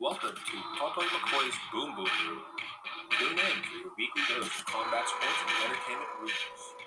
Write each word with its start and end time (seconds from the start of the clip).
Welcome 0.00 0.30
to 0.30 0.56
Totoy 0.78 1.02
McKoy's 1.10 1.58
Boom 1.72 1.96
Boom 1.96 2.06
Room. 2.06 2.38
Tune 3.18 3.32
in 3.32 3.36
for 3.36 3.76
your 3.82 3.90
weekly 3.98 4.22
dose 4.28 4.46
of 4.46 4.64
combat 4.64 5.02
sports 5.08 5.42
and 5.42 5.72
entertainment 5.74 6.10
rumors. 6.20 6.77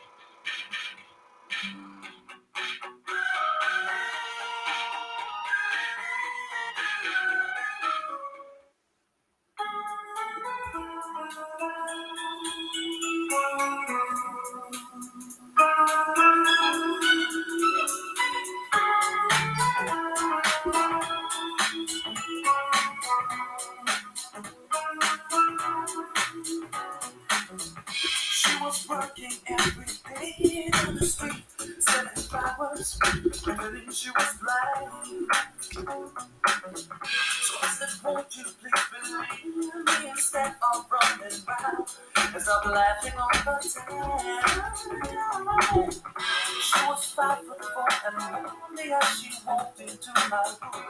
Foot 47.38 47.66
four 47.74 47.88
and 48.08 48.46
lonely 48.46 48.94
as 48.94 49.20
she 49.20 49.30
walked 49.48 49.80
into 49.80 50.12
my 50.30 50.56
room. 50.62 50.84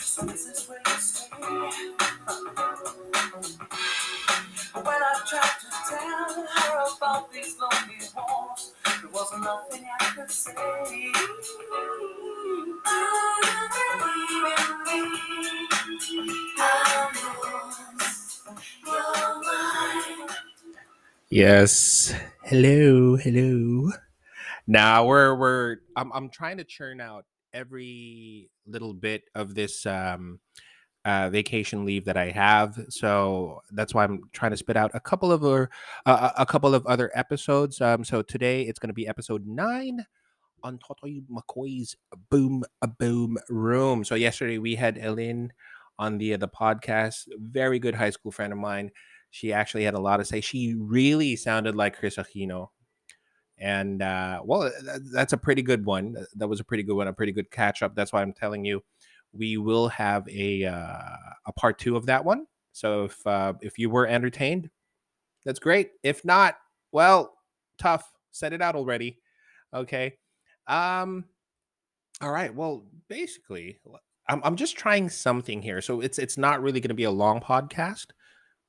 So 0.00 0.22
this 0.26 0.46
is 0.46 0.68
where 0.68 0.78
you 0.86 1.00
stay. 1.00 1.26
When 4.74 4.86
I 4.86 5.20
tried 5.26 5.56
to 5.60 5.68
tell 5.88 6.46
her 6.46 6.84
about 6.96 7.32
these 7.32 7.56
lonely 7.58 7.98
walks, 8.16 8.72
there 8.84 9.10
was 9.12 9.32
nothing 9.40 9.84
I 10.00 10.04
could 10.14 10.30
say. 10.30 10.54
Do 10.54 10.94
you 10.94 11.12
believe 13.98 14.94
in. 14.94 15.12
Yes. 21.30 22.14
Hello, 22.44 23.16
hello. 23.16 23.90
Now 24.72 25.04
we're 25.04 25.34
we're 25.34 25.76
I'm 25.96 26.10
I'm 26.14 26.30
trying 26.30 26.56
to 26.56 26.64
churn 26.64 26.98
out 26.98 27.26
every 27.52 28.48
little 28.66 28.94
bit 28.94 29.24
of 29.34 29.54
this 29.54 29.84
um 29.84 30.40
uh 31.04 31.28
vacation 31.28 31.84
leave 31.84 32.06
that 32.06 32.16
I 32.16 32.30
have. 32.30 32.78
So 32.88 33.60
that's 33.72 33.92
why 33.92 34.04
I'm 34.04 34.22
trying 34.32 34.52
to 34.52 34.56
spit 34.56 34.78
out 34.78 34.90
a 34.94 35.00
couple 35.00 35.30
of 35.30 35.44
other 35.44 35.68
uh, 36.06 36.30
a 36.38 36.46
couple 36.46 36.74
of 36.74 36.86
other 36.86 37.10
episodes. 37.14 37.82
Um 37.82 38.02
so 38.02 38.22
today 38.22 38.62
it's 38.62 38.78
going 38.78 38.88
to 38.88 38.94
be 38.94 39.06
episode 39.06 39.46
9 39.46 40.06
on 40.62 40.78
Totoy 40.78 41.22
McKoy's 41.30 41.94
Boom 42.30 42.64
Boom 42.98 43.36
Room. 43.50 44.04
So 44.04 44.14
yesterday 44.14 44.56
we 44.56 44.76
had 44.76 44.96
Ellen 44.96 45.52
on 45.98 46.16
the 46.16 46.36
the 46.36 46.48
podcast, 46.48 47.26
very 47.38 47.78
good 47.78 47.94
high 47.94 48.08
school 48.08 48.32
friend 48.32 48.54
of 48.54 48.58
mine. 48.58 48.90
She 49.28 49.52
actually 49.52 49.84
had 49.84 49.92
a 49.92 50.00
lot 50.00 50.16
to 50.16 50.24
say. 50.24 50.40
She 50.40 50.74
really 50.78 51.36
sounded 51.36 51.76
like 51.76 51.98
Kris 51.98 52.16
Aquino 52.16 52.68
and 53.58 54.02
uh, 54.02 54.40
well, 54.44 54.70
th- 54.70 55.00
that's 55.12 55.32
a 55.32 55.38
pretty 55.38 55.62
good 55.62 55.84
one. 55.84 56.16
That 56.36 56.48
was 56.48 56.60
a 56.60 56.64
pretty 56.64 56.82
good 56.82 56.96
one, 56.96 57.08
a 57.08 57.12
pretty 57.12 57.32
good 57.32 57.50
catch 57.50 57.82
up. 57.82 57.94
That's 57.94 58.12
why 58.12 58.22
I'm 58.22 58.32
telling 58.32 58.64
you, 58.64 58.82
we 59.32 59.56
will 59.56 59.88
have 59.88 60.28
a 60.28 60.64
uh, 60.64 61.16
a 61.46 61.52
part 61.56 61.78
two 61.78 61.96
of 61.96 62.06
that 62.06 62.24
one. 62.24 62.46
So 62.72 63.04
if 63.04 63.26
uh, 63.26 63.54
if 63.60 63.78
you 63.78 63.90
were 63.90 64.06
entertained, 64.06 64.70
that's 65.44 65.58
great. 65.58 65.90
If 66.02 66.24
not, 66.24 66.56
well, 66.92 67.34
tough. 67.78 68.08
Set 68.34 68.54
it 68.54 68.62
out 68.62 68.74
already. 68.76 69.18
Okay. 69.74 70.14
Um. 70.66 71.26
All 72.22 72.32
right. 72.32 72.54
Well, 72.54 72.86
basically, 73.08 73.78
I'm 74.28 74.40
I'm 74.42 74.56
just 74.56 74.76
trying 74.76 75.08
something 75.10 75.60
here. 75.60 75.82
So 75.82 76.00
it's 76.00 76.18
it's 76.18 76.38
not 76.38 76.62
really 76.62 76.80
going 76.80 76.88
to 76.88 76.94
be 76.94 77.04
a 77.04 77.10
long 77.10 77.40
podcast 77.40 78.06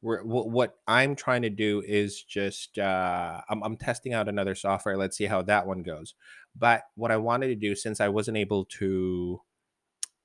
we're, 0.04 0.22
wh- 0.22 0.48
what 0.48 0.76
I'm 0.88 1.16
trying 1.16 1.42
to 1.44 1.50
do 1.50 1.82
is 1.88 2.22
just 2.22 2.78
uh, 2.78 3.42
I'm, 3.50 3.64
I'm 3.64 3.78
testing 3.78 4.14
out 4.14 4.28
another 4.28 4.54
software. 4.54 4.98
Let's 4.98 5.18
see 5.18 5.26
how 5.26 5.42
that 5.44 5.66
one 5.66 5.82
goes. 5.82 6.14
But 6.56 6.84
what 6.96 7.10
I 7.10 7.18
wanted 7.18 7.48
to 7.48 7.56
do, 7.56 7.74
since 7.74 8.02
I 8.02 8.10
wasn't 8.10 8.38
able 8.38 8.66
to, 8.66 9.42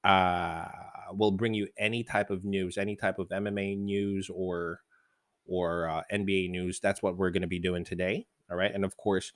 uh, 0.05 0.67
will 1.13 1.31
bring 1.31 1.55
you 1.55 1.69
any 1.79 2.03
type 2.03 2.29
of 2.29 2.45
news, 2.45 2.77
any 2.77 2.97
type 2.97 3.19
of 3.19 3.29
MMA 3.29 3.79
news 3.79 4.29
or 4.29 4.81
or 5.47 5.89
uh, 5.89 6.03
NBA 6.13 6.51
news. 6.51 6.81
That's 6.81 7.03
what 7.03 7.17
we're 7.17 7.31
going 7.31 7.43
to 7.43 7.49
be 7.49 7.59
doing 7.59 7.85
today. 7.85 8.27
All 8.51 8.57
right, 8.57 8.75
and 8.75 8.85
of 8.85 8.97
course, 8.97 9.33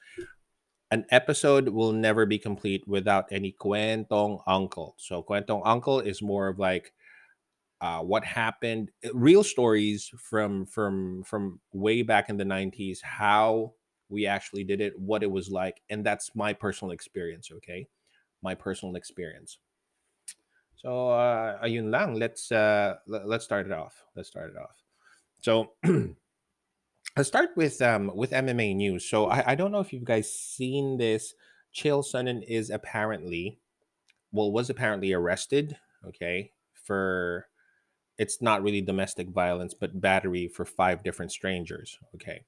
an 0.91 1.07
episode 1.11 1.71
will 1.71 1.93
never 1.93 2.27
be 2.27 2.39
complete 2.39 2.87
without 2.87 3.27
any 3.31 3.55
kwentong 3.59 4.43
uncle. 4.47 4.95
So 4.99 5.23
kwentong 5.23 5.63
uncle 5.65 6.01
is 6.01 6.21
more 6.21 6.49
of 6.49 6.59
like 6.59 6.93
uh, 7.83 7.99
what 7.99 8.25
happened 8.25 8.91
uh, 9.05 9.13
real 9.13 9.43
stories 9.43 10.09
from 10.17 10.65
from 10.65 11.23
from 11.25 11.61
way 11.73 12.03
back 12.03 12.31
in 12.31 12.37
the 12.37 12.45
90s 12.45 13.03
how 13.03 13.73
we 14.09 14.25
actually 14.25 14.63
did 14.63 14.81
it 14.81 14.97
what 14.97 15.25
it 15.25 15.31
was 15.31 15.51
like 15.51 15.83
and 15.91 16.07
that's 16.07 16.31
my 16.37 16.53
personal 16.53 16.93
experience 16.93 17.51
okay? 17.53 17.87
My 18.41 18.55
personal 18.55 18.95
experience. 18.95 19.59
So 20.77 21.11
uh 21.11 21.59
ayun 21.63 21.91
lang 21.91 22.15
let's 22.15 22.53
uh 22.53 22.95
le- 23.07 23.27
let's 23.27 23.45
start 23.45 23.67
it 23.67 23.73
off 23.73 24.05
let's 24.15 24.29
start 24.29 24.55
it 24.55 24.59
off. 24.59 24.79
So 25.43 25.73
let's 27.17 27.29
start 27.29 27.51
with 27.57 27.83
um 27.83 28.13
with 28.15 28.31
mma 28.31 28.77
news. 28.77 29.11
So 29.11 29.27
i, 29.27 29.53
I 29.53 29.55
don't 29.57 29.73
know 29.73 29.81
if 29.81 29.93
you 29.93 30.01
guys 30.05 30.33
seen 30.33 30.99
this 30.99 31.35
chael 31.75 32.07
sonnen 32.07 32.47
is 32.47 32.71
apparently 32.71 33.59
well 34.31 34.53
was 34.53 34.71
apparently 34.71 35.13
arrested 35.13 35.77
okay 36.07 36.53
for 36.75 37.47
it's 38.23 38.39
not 38.41 38.63
really 38.63 38.81
domestic 38.81 39.29
violence 39.29 39.75
but 39.75 40.01
battery 40.01 40.47
for 40.49 40.65
five 40.65 41.03
different 41.03 41.33
strangers 41.33 41.99
okay? 42.15 42.39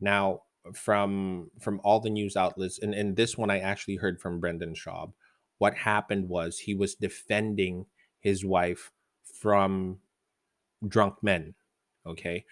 Now 0.00 0.42
from 0.72 1.50
from 1.60 1.80
all 1.84 2.00
the 2.00 2.10
news 2.10 2.36
outlets 2.36 2.78
and, 2.80 2.94
and 2.94 3.16
this 3.20 3.36
one 3.36 3.50
i 3.50 3.58
actually 3.58 3.96
heard 3.96 4.16
from 4.18 4.40
brendan 4.40 4.72
schaub 4.72 5.12
what 5.58 5.74
happened 5.92 6.26
was 6.26 6.64
he 6.64 6.74
was 6.74 6.94
defending 6.94 7.84
his 8.18 8.44
wife 8.44 8.90
from 9.44 9.98
drunk 10.88 11.22
men 11.22 11.54
okay? 12.06 12.44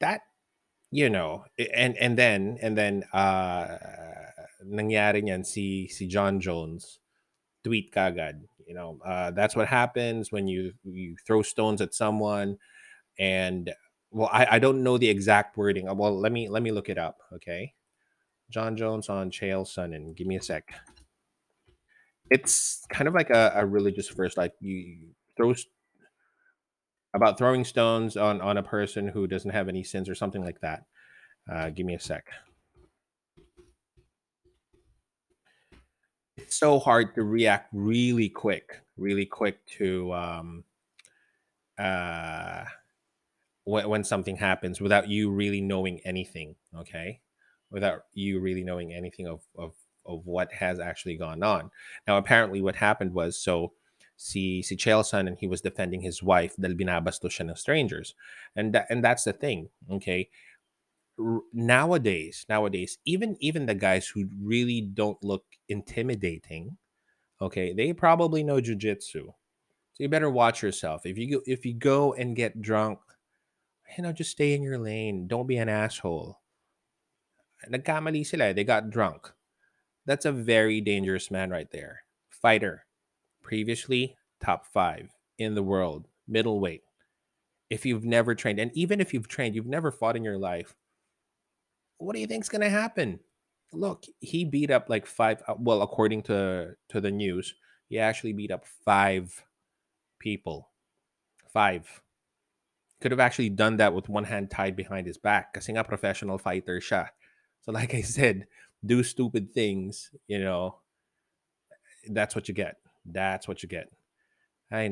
That 0.00 0.22
you 0.90 1.08
know 1.08 1.44
and 1.58 1.96
and 1.96 2.18
then 2.18 2.58
and 2.60 2.76
then 2.76 3.04
uh 3.12 3.78
nangyari 4.66 5.24
niyan 5.24 5.46
si 5.46 5.88
si 5.88 6.06
Jon 6.06 6.40
Jones 6.40 7.00
tweet 7.64 7.94
kagad 7.94 8.44
you 8.66 8.74
know 8.74 8.98
uh 9.04 9.30
that's 9.30 9.56
what 9.56 9.68
happens 9.68 10.32
when 10.32 10.46
you 10.46 10.72
you 10.84 11.16
throw 11.26 11.42
stones 11.42 11.80
at 11.80 11.94
someone 11.94 12.56
and 13.18 13.72
well 14.10 14.28
I 14.32 14.46
I 14.52 14.58
don't 14.58 14.82
know 14.82 14.98
the 14.98 15.08
exact 15.08 15.56
wording 15.56 15.88
Uh, 15.88 15.94
well 15.94 16.18
let 16.18 16.32
me 16.32 16.48
let 16.48 16.62
me 16.62 16.70
look 16.72 16.88
it 16.88 16.98
up 16.98 17.18
okay? 17.34 17.74
Jon 18.50 18.76
Jones 18.76 19.08
on 19.08 19.30
Chael 19.30 19.66
Sonnen 19.66 20.14
give 20.16 20.26
me 20.26 20.36
a 20.36 20.42
sec. 20.42 20.74
It's 22.30 22.84
kind 22.88 23.08
of 23.08 23.14
like 23.14 23.30
a, 23.30 23.52
a 23.56 23.66
religious 23.66 24.08
verse 24.08 24.36
like 24.36 24.54
you 24.60 25.14
throw 25.36 25.54
about 27.14 27.36
throwing 27.38 27.64
stones 27.64 28.16
on 28.16 28.40
on 28.40 28.56
a 28.56 28.62
person 28.62 29.08
who 29.08 29.26
doesn't 29.26 29.50
have 29.50 29.68
any 29.68 29.82
sins 29.82 30.08
or 30.08 30.14
something 30.14 30.44
like 30.44 30.60
that. 30.60 30.84
Uh 31.50 31.70
give 31.70 31.86
me 31.86 31.94
a 31.94 32.00
sec 32.00 32.26
it's 36.36 36.56
so 36.56 36.78
hard 36.78 37.14
to 37.14 37.22
react 37.22 37.68
really 37.72 38.28
quick, 38.28 38.80
really 38.96 39.26
quick 39.26 39.64
to 39.78 40.12
um 40.12 40.64
uh 41.78 42.64
when, 43.64 43.88
when 43.88 44.04
something 44.04 44.36
happens 44.36 44.80
without 44.80 45.08
you 45.08 45.30
really 45.30 45.60
knowing 45.60 46.00
anything, 46.04 46.56
okay? 46.76 47.20
Without 47.70 48.02
you 48.12 48.40
really 48.40 48.64
knowing 48.64 48.92
anything 48.92 49.26
of 49.26 49.42
of 49.56 49.74
of 50.04 50.26
what 50.26 50.52
has 50.52 50.80
actually 50.80 51.16
gone 51.16 51.42
on. 51.42 51.70
Now 52.06 52.16
apparently 52.16 52.60
what 52.60 52.76
happened 52.76 53.14
was 53.14 53.36
so 53.36 53.72
See, 54.22 54.62
si 54.62 54.76
si 54.76 54.76
Chael 54.76 55.02
Sonnen 55.02 55.36
he 55.36 55.48
was 55.48 55.62
defending 55.62 56.00
his 56.02 56.22
wife 56.22 56.54
dahil 56.54 56.78
binabastos 56.78 57.34
siya 57.34 57.50
ng 57.50 57.58
strangers. 57.58 58.14
And 58.54 58.70
that, 58.70 58.86
and 58.86 59.02
that's 59.02 59.24
the 59.24 59.32
thing, 59.32 59.66
okay? 59.90 60.30
Nowadays 61.52 62.46
nowadays 62.48 62.98
even 63.04 63.36
even 63.40 63.66
the 63.66 63.74
guys 63.74 64.06
who 64.08 64.28
really 64.40 64.80
don't 64.80 65.22
look 65.22 65.44
intimidating 65.68 66.76
okay 67.40 67.72
they 67.72 67.92
probably 67.92 68.42
know 68.42 68.60
jujitsu 68.60 69.32
so 69.92 70.02
you 70.02 70.08
better 70.08 70.30
watch 70.30 70.62
yourself. 70.62 71.04
If 71.04 71.18
you 71.18 71.36
go 71.36 71.42
if 71.46 71.66
you 71.66 71.74
go 71.74 72.14
and 72.14 72.34
get 72.34 72.62
drunk 72.62 72.98
you 73.96 74.02
know 74.02 74.12
just 74.12 74.30
stay 74.30 74.54
in 74.54 74.62
your 74.62 74.78
lane. 74.78 75.26
Don't 75.28 75.46
be 75.46 75.58
an 75.58 75.68
asshole. 75.68 76.40
Nagkamali 77.70 78.26
sila 78.26 78.46
eh, 78.46 78.52
they 78.54 78.64
got 78.64 78.90
drunk. 78.90 79.30
That's 80.06 80.24
a 80.24 80.32
very 80.32 80.80
dangerous 80.80 81.30
man 81.30 81.50
right 81.50 81.70
there. 81.70 82.04
Fighter 82.30 82.86
previously 83.42 84.16
top 84.42 84.66
5 84.66 85.10
in 85.38 85.54
the 85.54 85.62
world, 85.62 86.08
middleweight. 86.26 86.82
If 87.70 87.86
you've 87.86 88.04
never 88.04 88.34
trained, 88.34 88.58
and 88.58 88.70
even 88.74 89.00
if 89.00 89.12
you've 89.12 89.28
trained, 89.28 89.54
you've 89.54 89.66
never 89.66 89.92
fought 89.92 90.16
in 90.16 90.24
your 90.24 90.38
life, 90.38 90.74
what 92.02 92.14
do 92.14 92.20
you 92.20 92.26
think's 92.26 92.48
gonna 92.48 92.68
happen? 92.68 93.20
Look, 93.72 94.04
he 94.20 94.44
beat 94.44 94.70
up 94.70 94.90
like 94.90 95.06
five. 95.06 95.42
uh, 95.48 95.54
Well, 95.58 95.82
according 95.82 96.22
to 96.24 96.76
to 96.90 97.00
the 97.00 97.10
news, 97.10 97.54
he 97.88 97.98
actually 97.98 98.32
beat 98.32 98.50
up 98.50 98.66
five 98.66 99.44
people. 100.18 100.68
Five. 101.48 102.02
Could 103.00 103.12
have 103.12 103.20
actually 103.20 103.50
done 103.50 103.76
that 103.78 103.94
with 103.94 104.08
one 104.08 104.24
hand 104.24 104.50
tied 104.50 104.76
behind 104.76 105.06
his 105.06 105.18
back. 105.18 105.54
Kasi 105.54 105.72
nga 105.72 105.84
professional 105.84 106.38
fighter 106.38 106.78
siya. 106.78 107.10
So 107.62 107.72
like 107.72 107.94
I 107.94 108.02
said, 108.02 108.46
do 108.84 109.02
stupid 109.02 109.52
things, 109.52 110.10
you 110.26 110.38
know, 110.38 110.78
that's 112.10 112.34
what 112.34 112.48
you 112.48 112.54
get. 112.54 112.76
That's 113.06 113.46
what 113.46 113.62
you 113.62 113.68
get. 113.68 113.90
Ay. 114.70 114.90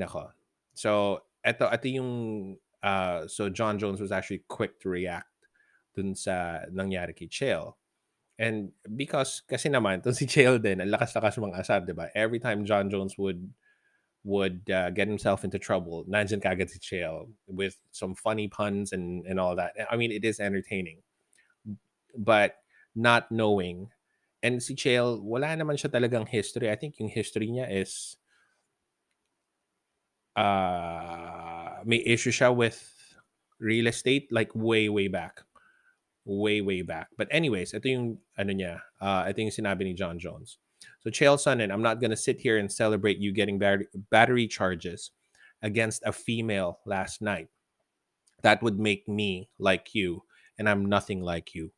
So, 0.74 1.22
eto, 1.46 1.70
eto 1.72 1.92
yung, 1.92 2.58
uh, 2.82 3.26
so 3.26 3.48
Jon 3.48 3.78
Jones 3.78 4.00
was 4.00 4.12
actually 4.12 4.42
quick 4.46 4.78
to 4.80 4.88
react 4.88 5.29
dun 6.00 6.16
sa 6.16 6.64
nangyari 6.72 7.12
kay 7.12 7.28
Chael. 7.28 7.76
And 8.40 8.72
because, 8.96 9.44
kasi 9.44 9.68
naman, 9.68 10.00
to 10.00 10.16
si 10.16 10.24
Chael 10.24 10.56
din, 10.56 10.80
ang 10.80 10.88
lakas-lakas 10.88 11.36
mga 11.36 11.60
asar, 11.60 11.84
di 11.84 11.92
ba? 11.92 12.08
Every 12.16 12.40
time 12.40 12.64
Jon 12.64 12.88
Jones 12.88 13.20
would 13.20 13.44
would 14.24 14.64
uh, 14.68 14.88
get 14.96 15.08
himself 15.08 15.44
into 15.44 15.60
trouble, 15.60 16.08
nandyan 16.08 16.40
kagad 16.40 16.72
si 16.72 16.80
Chael 16.80 17.28
with 17.44 17.76
some 17.92 18.16
funny 18.16 18.48
puns 18.48 18.92
and, 18.96 19.24
and 19.28 19.36
all 19.36 19.56
that. 19.56 19.76
I 19.92 19.96
mean, 19.96 20.12
it 20.12 20.24
is 20.24 20.40
entertaining. 20.40 21.04
But 22.16 22.56
not 22.96 23.28
knowing, 23.30 23.92
and 24.42 24.62
si 24.64 24.74
Chael, 24.74 25.20
wala 25.20 25.52
naman 25.52 25.76
siya 25.76 25.92
talagang 25.92 26.28
history. 26.28 26.72
I 26.72 26.76
think 26.80 26.96
yung 26.96 27.12
history 27.12 27.48
niya 27.52 27.68
is 27.68 28.16
uh 30.36 31.84
may 31.84 32.00
issue 32.06 32.32
siya 32.32 32.54
with 32.54 32.80
real 33.58 33.86
estate 33.86 34.32
like 34.32 34.48
way 34.54 34.88
way 34.88 35.08
back 35.08 35.44
way 36.30 36.60
way 36.60 36.82
back. 36.82 37.08
But 37.18 37.26
anyways 37.34 37.74
ito 37.74 37.90
yung 37.90 38.22
ano 38.38 38.54
niya 38.54 38.78
uh 39.02 39.26
ito 39.26 39.42
yung 39.42 39.50
sinabi 39.50 39.82
ni 39.82 39.94
Jon 39.98 40.14
Jones. 40.22 40.62
So 41.02 41.10
Chael 41.10 41.34
Sonnen 41.34 41.74
I'm 41.74 41.82
not 41.82 41.98
gonna 41.98 42.16
sit 42.16 42.38
here 42.38 42.56
and 42.56 42.70
celebrate 42.70 43.18
you 43.18 43.34
getting 43.34 43.58
bat- 43.58 43.90
battery 44.14 44.46
charges 44.46 45.10
against 45.62 46.06
a 46.06 46.14
female 46.14 46.78
last 46.86 47.20
night. 47.20 47.50
That 48.46 48.62
would 48.62 48.78
make 48.78 49.10
me 49.10 49.50
like 49.58 49.92
you 49.92 50.22
and 50.54 50.70
I'm 50.70 50.86
nothing 50.86 51.20
like 51.20 51.52
you. 51.54 51.74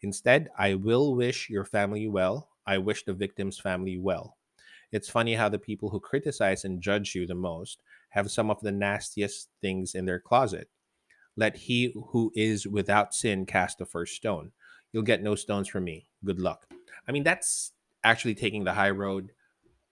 Instead 0.00 0.48
I 0.56 0.80
will 0.80 1.14
wish 1.14 1.52
your 1.52 1.68
family 1.68 2.08
well. 2.08 2.48
I 2.64 2.78
wish 2.78 3.04
the 3.04 3.12
victim's 3.12 3.60
family 3.60 4.00
well. 4.00 4.40
It's 4.92 5.12
funny 5.12 5.34
how 5.34 5.48
the 5.48 5.60
people 5.60 5.90
who 5.90 6.00
criticize 6.00 6.64
and 6.64 6.80
judge 6.80 7.14
you 7.14 7.26
the 7.26 7.36
most 7.36 7.82
have 8.10 8.30
some 8.30 8.50
of 8.50 8.60
the 8.60 8.72
nastiest 8.72 9.48
things 9.60 9.94
in 9.94 10.06
their 10.06 10.18
closet. 10.18 10.68
Let 11.40 11.56
he 11.56 11.94
who 12.08 12.30
is 12.34 12.66
without 12.66 13.14
sin 13.14 13.46
cast 13.46 13.78
the 13.78 13.86
first 13.86 14.14
stone. 14.14 14.52
You'll 14.92 15.04
get 15.04 15.22
no 15.22 15.34
stones 15.34 15.68
from 15.68 15.84
me. 15.84 16.06
Good 16.22 16.38
luck. 16.38 16.68
I 17.08 17.12
mean, 17.12 17.22
that's 17.22 17.72
actually 18.04 18.34
taking 18.34 18.64
the 18.64 18.74
high 18.74 18.90
road, 18.90 19.32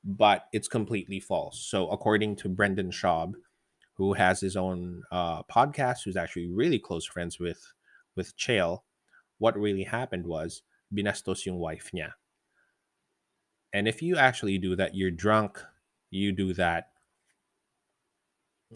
but 0.05 0.45
it's 0.53 0.69
completely 0.69 1.21
false. 1.21 1.59
So, 1.59 1.89
according 1.89 2.37
to 2.37 2.51
Brendan 2.51 2.91
Schaub, 2.91 3.33
who 3.95 4.13
has 4.13 4.41
his 4.41 4.59
own 4.59 5.05
uh, 5.11 5.43
podcast, 5.45 6.05
who's 6.05 6.19
actually 6.19 6.49
really 6.49 6.79
close 6.79 7.07
friends 7.07 7.41
with 7.41 7.73
with 8.15 8.37
Chael, 8.37 8.81
what 9.39 9.57
really 9.57 9.85
happened 9.85 10.27
was 10.27 10.61
binastos 10.95 11.47
yung 11.47 11.57
wife 11.57 11.93
niya. 11.95 12.13
And 13.73 13.89
if 13.89 14.03
you 14.03 14.19
actually 14.19 14.59
do 14.59 14.77
that, 14.77 14.95
you're 14.95 15.11
drunk, 15.11 15.65
you 16.11 16.31
do 16.31 16.53
that, 16.55 16.91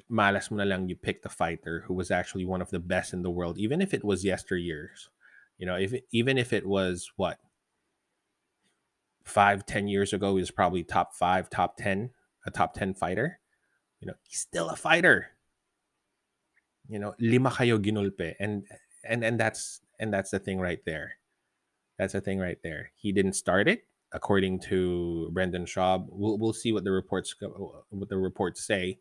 malas 0.09 0.51
mo 0.51 0.57
na 0.57 0.65
lang 0.65 0.89
you 0.89 0.97
pick 0.97 1.23
the 1.23 1.29
fighter 1.29 1.85
who 1.87 1.95
was 1.95 2.11
actually 2.11 2.45
one 2.45 2.63
of 2.63 2.71
the 2.71 2.79
best 2.79 3.13
in 3.13 3.23
the 3.23 3.31
world, 3.31 3.59
even 3.59 3.81
if 3.81 3.93
it 3.93 4.05
was 4.05 4.25
yesteryears. 4.25 5.09
You 5.59 5.67
know, 5.67 5.77
if 5.77 5.95
even 6.11 6.39
if 6.39 6.53
it 6.53 6.67
was 6.67 7.13
what 7.17 7.39
five, 9.25 9.67
ten 9.67 9.89
years 9.89 10.13
ago, 10.13 10.35
he 10.35 10.41
was 10.41 10.51
probably 10.51 10.83
top 10.83 11.15
five, 11.15 11.51
top 11.51 11.77
ten, 11.77 12.11
a 12.47 12.51
top 12.51 12.75
ten 12.75 12.95
fighter. 12.95 13.39
You 14.01 14.09
know, 14.09 14.15
he's 14.25 14.41
still 14.41 14.71
a 14.71 14.77
fighter. 14.77 15.29
You 16.89 16.99
know, 16.99 17.15
lima 17.21 17.51
kayo 17.51 17.79
ginulpe, 17.79 18.35
and 18.41 18.65
and 19.05 19.23
and 19.23 19.39
that's 19.39 19.81
and 20.01 20.13
that's 20.13 20.31
the 20.31 20.39
thing 20.39 20.59
right 20.59 20.81
there. 20.85 21.15
That's 21.99 22.15
the 22.15 22.21
thing 22.21 22.39
right 22.39 22.59
there. 22.65 22.91
He 22.97 23.13
didn't 23.13 23.35
start 23.35 23.69
it, 23.69 23.85
according 24.13 24.61
to 24.61 25.31
Brendan 25.33 25.67
Schaub. 25.67 26.07
We'll 26.09 26.39
we'll 26.39 26.53
see 26.55 26.73
what 26.73 26.85
the 26.85 26.91
reports 26.91 27.35
what 27.91 28.09
the 28.09 28.19
reports 28.19 28.65
say 28.65 28.99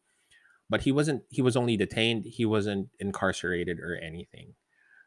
but 0.71 0.88
he 0.88 0.91
wasn't 0.95 1.21
he 1.27 1.44
was 1.44 1.59
only 1.59 1.75
detained 1.75 2.23
he 2.23 2.47
wasn't 2.47 2.88
incarcerated 2.97 3.77
or 3.83 4.00
anything. 4.00 4.56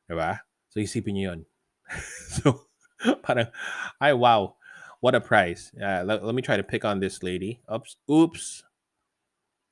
Diba? 0.05 0.45
so 0.69 0.77
isipin 0.79 1.17
niyo 1.17 1.33
yun. 1.33 1.41
So 2.37 2.69
parang 3.25 3.49
ay 3.99 4.13
wow. 4.13 4.61
What 5.01 5.17
a 5.17 5.25
prize 5.25 5.73
uh, 5.81 6.05
let, 6.05 6.21
let 6.21 6.37
me 6.37 6.45
try 6.45 6.61
to 6.61 6.63
pick 6.63 6.85
on 6.85 7.01
this 7.01 7.25
lady. 7.25 7.65
Oops 7.73 7.97
oops. 8.13 8.63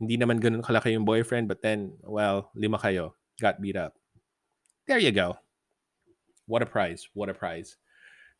Hindi 0.00 0.16
naman 0.16 0.40
ganun 0.40 0.64
kalaki 0.64 0.96
yung 0.96 1.04
boyfriend 1.04 1.46
but 1.46 1.60
then 1.60 2.00
well 2.00 2.48
lima 2.56 2.80
kayo. 2.80 3.12
Got 3.36 3.60
beat 3.60 3.76
up. 3.76 4.00
There 4.88 4.98
you 4.98 5.12
go. 5.12 5.36
What 6.48 6.64
a 6.64 6.66
prize 6.66 7.04
what 7.12 7.28
a 7.28 7.36
prize 7.36 7.76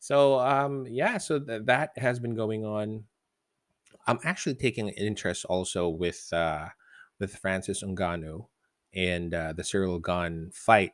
so 0.01 0.41
um 0.41 0.83
yeah 0.89 1.15
so 1.21 1.39
th- 1.39 1.69
that 1.69 1.93
has 2.01 2.17
been 2.17 2.33
going 2.33 2.65
on. 2.65 3.05
I'm 4.09 4.19
actually 4.25 4.57
taking 4.57 4.89
interest 4.89 5.45
also 5.45 5.87
with 5.87 6.27
uh 6.33 6.73
with 7.19 7.35
Francis 7.35 7.83
Ngannou 7.83 8.47
and 8.93 9.33
uh, 9.33 9.53
the 9.53 9.63
Ciryl 9.63 10.03
Gane 10.03 10.51
fight. 10.53 10.93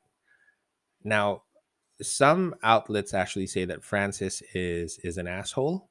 Now, 1.04 1.44
some 2.02 2.56
outlets 2.64 3.14
actually 3.14 3.48
say 3.48 3.66
that 3.66 3.84
Francis 3.84 4.42
is 4.54 5.00
is 5.04 5.18
an 5.18 5.28
asshole. 5.28 5.90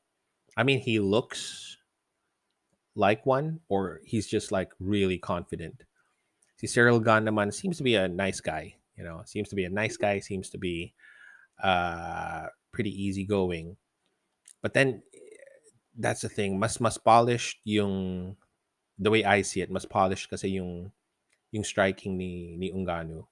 I 0.57 0.63
mean, 0.63 0.81
he 0.81 0.99
looks 0.99 1.77
like 2.95 3.25
one, 3.27 3.61
or 3.69 4.01
he's 4.05 4.27
just 4.27 4.51
like 4.51 4.73
really 4.81 5.19
confident. 5.19 5.85
See, 6.57 6.67
Ciryl 6.67 7.01
naman 7.01 7.55
seems 7.55 7.77
to 7.79 7.85
be 7.85 7.95
a 7.95 8.09
nice 8.09 8.41
guy. 8.41 8.75
You 8.97 9.05
know, 9.05 9.23
seems 9.25 9.49
to 9.51 9.55
be 9.55 9.65
a 9.65 9.71
nice 9.71 9.97
guy. 9.97 10.19
Seems 10.19 10.51
to 10.51 10.59
be 10.59 10.93
uh, 11.63 12.47
pretty 12.73 12.91
easygoing. 12.91 13.77
But 14.61 14.75
then 14.75 15.03
that's 15.97 16.23
the 16.23 16.29
thing. 16.29 16.59
Mas 16.59 16.81
mas 16.81 16.99
polished 16.99 17.59
yung 17.65 18.37
the 18.99 19.11
way 19.11 19.25
I 19.25 19.43
see 19.43 19.61
it, 19.61 19.71
mas 19.71 19.87
polished 19.87 20.31
kasi 20.31 20.49
yung 20.49 20.93
yung 21.53 21.65
striking 21.65 22.19
ni 22.19 22.57
ni 22.59 22.73
Ngannou. 22.73 23.27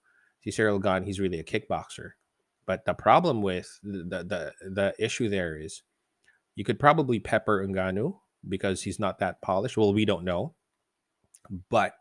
Si 0.44 0.50
Ciryl 0.50 0.80
Gane, 0.80 1.04
he's 1.04 1.20
really 1.20 1.40
a 1.40 1.44
kickboxer. 1.44 2.12
But 2.66 2.84
the 2.84 2.94
problem 2.94 3.42
with 3.42 3.68
the 3.82 4.22
the 4.22 4.52
the 4.62 4.94
issue 4.98 5.28
there 5.28 5.58
is 5.58 5.82
you 6.54 6.64
could 6.64 6.78
probably 6.78 7.18
pepper 7.20 7.66
Ngannou 7.66 8.18
because 8.48 8.82
he's 8.82 8.98
not 8.98 9.18
that 9.18 9.42
polished. 9.42 9.76
Well, 9.76 9.94
we 9.94 10.04
don't 10.04 10.24
know. 10.24 10.54
But 11.70 11.92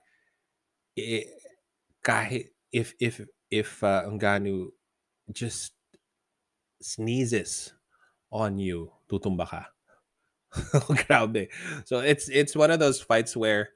it, 0.96 1.28
if 2.72 2.94
if 3.00 3.22
if 3.52 3.84
uh, 3.84 4.04
Ngannou 4.08 4.70
just 5.32 5.74
sneezes 6.82 7.74
on 8.32 8.58
you, 8.60 8.92
tutumba 9.10 9.48
ka. 9.48 9.66
Grabe. 11.08 11.50
So 11.86 12.00
it's 12.00 12.30
it's 12.30 12.56
one 12.56 12.72
of 12.72 12.80
those 12.80 13.02
fights 13.02 13.36
where 13.36 13.70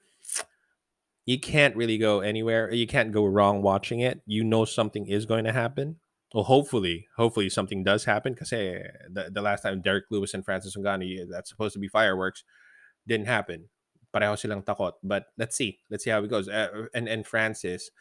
you 1.25 1.39
can't 1.39 1.75
really 1.75 1.97
go 1.97 2.21
anywhere. 2.21 2.73
You 2.73 2.87
can't 2.87 3.11
go 3.11 3.25
wrong 3.25 3.61
watching 3.61 3.99
it. 3.99 4.21
You 4.25 4.43
know 4.43 4.65
something 4.65 5.05
is 5.05 5.25
going 5.25 5.43
to 5.45 5.53
happen. 5.53 5.97
Well, 6.33 6.43
hopefully, 6.43 7.07
hopefully 7.17 7.49
something 7.49 7.83
does 7.83 8.05
happen. 8.05 8.33
Because 8.33 8.51
hey, 8.51 8.83
the, 9.11 9.29
the 9.31 9.41
last 9.41 9.61
time 9.61 9.81
Derrick 9.81 10.05
Lewis 10.09 10.33
and 10.33 10.45
Francis 10.45 10.75
Ngannou, 10.75 11.27
that's 11.29 11.49
supposed 11.49 11.73
to 11.73 11.79
be 11.79 11.87
fireworks, 11.87 12.43
didn't 13.07 13.27
happen. 13.27 13.69
Pareho 14.13 14.37
silang 14.37 14.63
takot. 14.63 14.93
But 15.03 15.25
let's 15.37 15.55
see. 15.55 15.79
Let's 15.89 16.03
see 16.03 16.09
how 16.09 16.23
it 16.23 16.29
goes. 16.29 16.47
Uh, 16.47 16.85
and 16.93 17.07
and 17.07 17.27
Francis, 17.27 17.91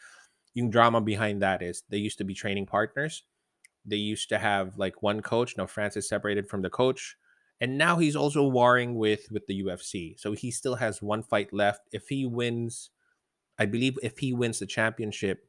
yung 0.54 0.70
drama 0.70 1.00
behind 1.00 1.42
that 1.42 1.62
is 1.62 1.82
they 1.90 1.98
used 1.98 2.18
to 2.18 2.24
be 2.24 2.34
training 2.34 2.66
partners. 2.66 3.24
They 3.84 3.96
used 3.96 4.28
to 4.28 4.38
have 4.38 4.78
like 4.78 5.02
one 5.02 5.20
coach. 5.20 5.56
Now 5.56 5.66
Francis 5.66 6.08
separated 6.08 6.48
from 6.48 6.62
the 6.62 6.70
coach 6.70 7.16
and 7.60 7.76
now 7.76 7.96
he's 7.96 8.16
also 8.16 8.46
warring 8.46 8.94
with 8.94 9.30
with 9.30 9.46
the 9.46 9.62
UFC. 9.62 10.18
So 10.18 10.32
he 10.32 10.50
still 10.50 10.76
has 10.76 11.02
one 11.02 11.22
fight 11.22 11.52
left. 11.52 11.82
If 11.92 12.08
he 12.08 12.26
wins, 12.26 12.90
I 13.58 13.66
believe 13.66 13.98
if 14.02 14.18
he 14.18 14.32
wins 14.32 14.58
the 14.58 14.66
championship, 14.66 15.48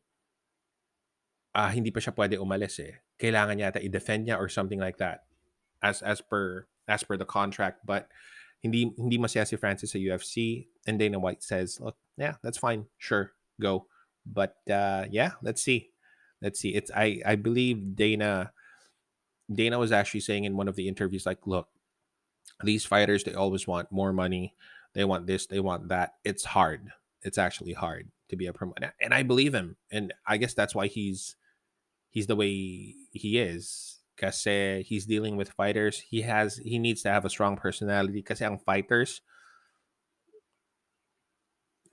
ah 1.54 1.70
hindi 1.70 1.92
pa 1.92 2.00
siya 2.00 2.16
pwede 2.16 2.42
umalis 2.42 2.82
eh. 2.82 2.98
Kailangan 3.22 3.62
yata 3.62 3.84
i-defend 3.84 4.28
niya 4.28 4.40
or 4.40 4.50
something 4.50 4.80
like 4.80 4.98
that. 4.98 5.30
As 5.82 6.02
as 6.02 6.22
per 6.22 6.66
as 6.90 7.04
per 7.06 7.18
the 7.18 7.30
contract, 7.30 7.86
but 7.86 8.10
hindi 8.66 8.92
hindi 8.98 9.18
masaya 9.18 9.48
si 9.48 9.56
Francis 9.56 9.94
sa 9.94 10.02
UFC 10.02 10.68
and 10.90 10.98
Dana 10.98 11.20
White 11.22 11.44
says, 11.46 11.80
"Look, 11.80 11.96
yeah, 12.18 12.42
that's 12.42 12.58
fine. 12.58 12.90
Sure, 12.98 13.32
go." 13.62 13.86
But 14.26 14.58
uh 14.68 15.06
yeah, 15.14 15.38
let's 15.46 15.62
see. 15.62 15.94
Let's 16.42 16.60
see. 16.60 16.74
It's 16.74 16.92
I 16.92 17.22
I 17.24 17.36
believe 17.38 17.96
Dana 17.96 18.52
Dana 19.48 19.80
was 19.80 19.92
actually 19.94 20.22
saying 20.26 20.44
in 20.44 20.58
one 20.58 20.68
of 20.68 20.76
the 20.76 20.88
interviews 20.90 21.26
like, 21.26 21.48
"Look, 21.48 21.70
these 22.64 22.86
fighters 22.86 23.24
they 23.24 23.34
always 23.34 23.68
want 23.68 23.92
more 23.92 24.12
money 24.12 24.54
they 24.94 25.06
want 25.06 25.28
this 25.28 25.46
they 25.48 25.60
want 25.60 25.88
that 25.90 26.16
it's 26.24 26.46
hard 26.46 26.92
it's 27.22 27.38
actually 27.38 27.74
hard 27.74 28.10
to 28.30 28.36
be 28.36 28.48
a 28.48 28.54
promoter. 28.54 28.94
And 29.02 29.14
I 29.14 29.24
believe 29.24 29.54
him. 29.54 29.76
And 29.92 30.14
I 30.26 30.38
guess 30.38 30.54
that's 30.54 30.74
why 30.74 30.88
he's 30.88 31.36
he's 32.10 32.28
the 32.28 32.36
way 32.36 32.96
he 33.12 33.40
is. 33.40 33.98
Because 34.16 34.46
eh, 34.48 34.82
he's 34.82 35.06
dealing 35.06 35.38
with 35.38 35.52
fighters. 35.52 36.00
He 36.00 36.22
has 36.24 36.58
he 36.58 36.80
needs 36.80 37.02
to 37.04 37.10
have 37.10 37.26
a 37.26 37.30
strong 37.30 37.58
personality. 37.58 38.14
Because 38.14 38.42
ang 38.42 38.60
fighters, 38.60 39.22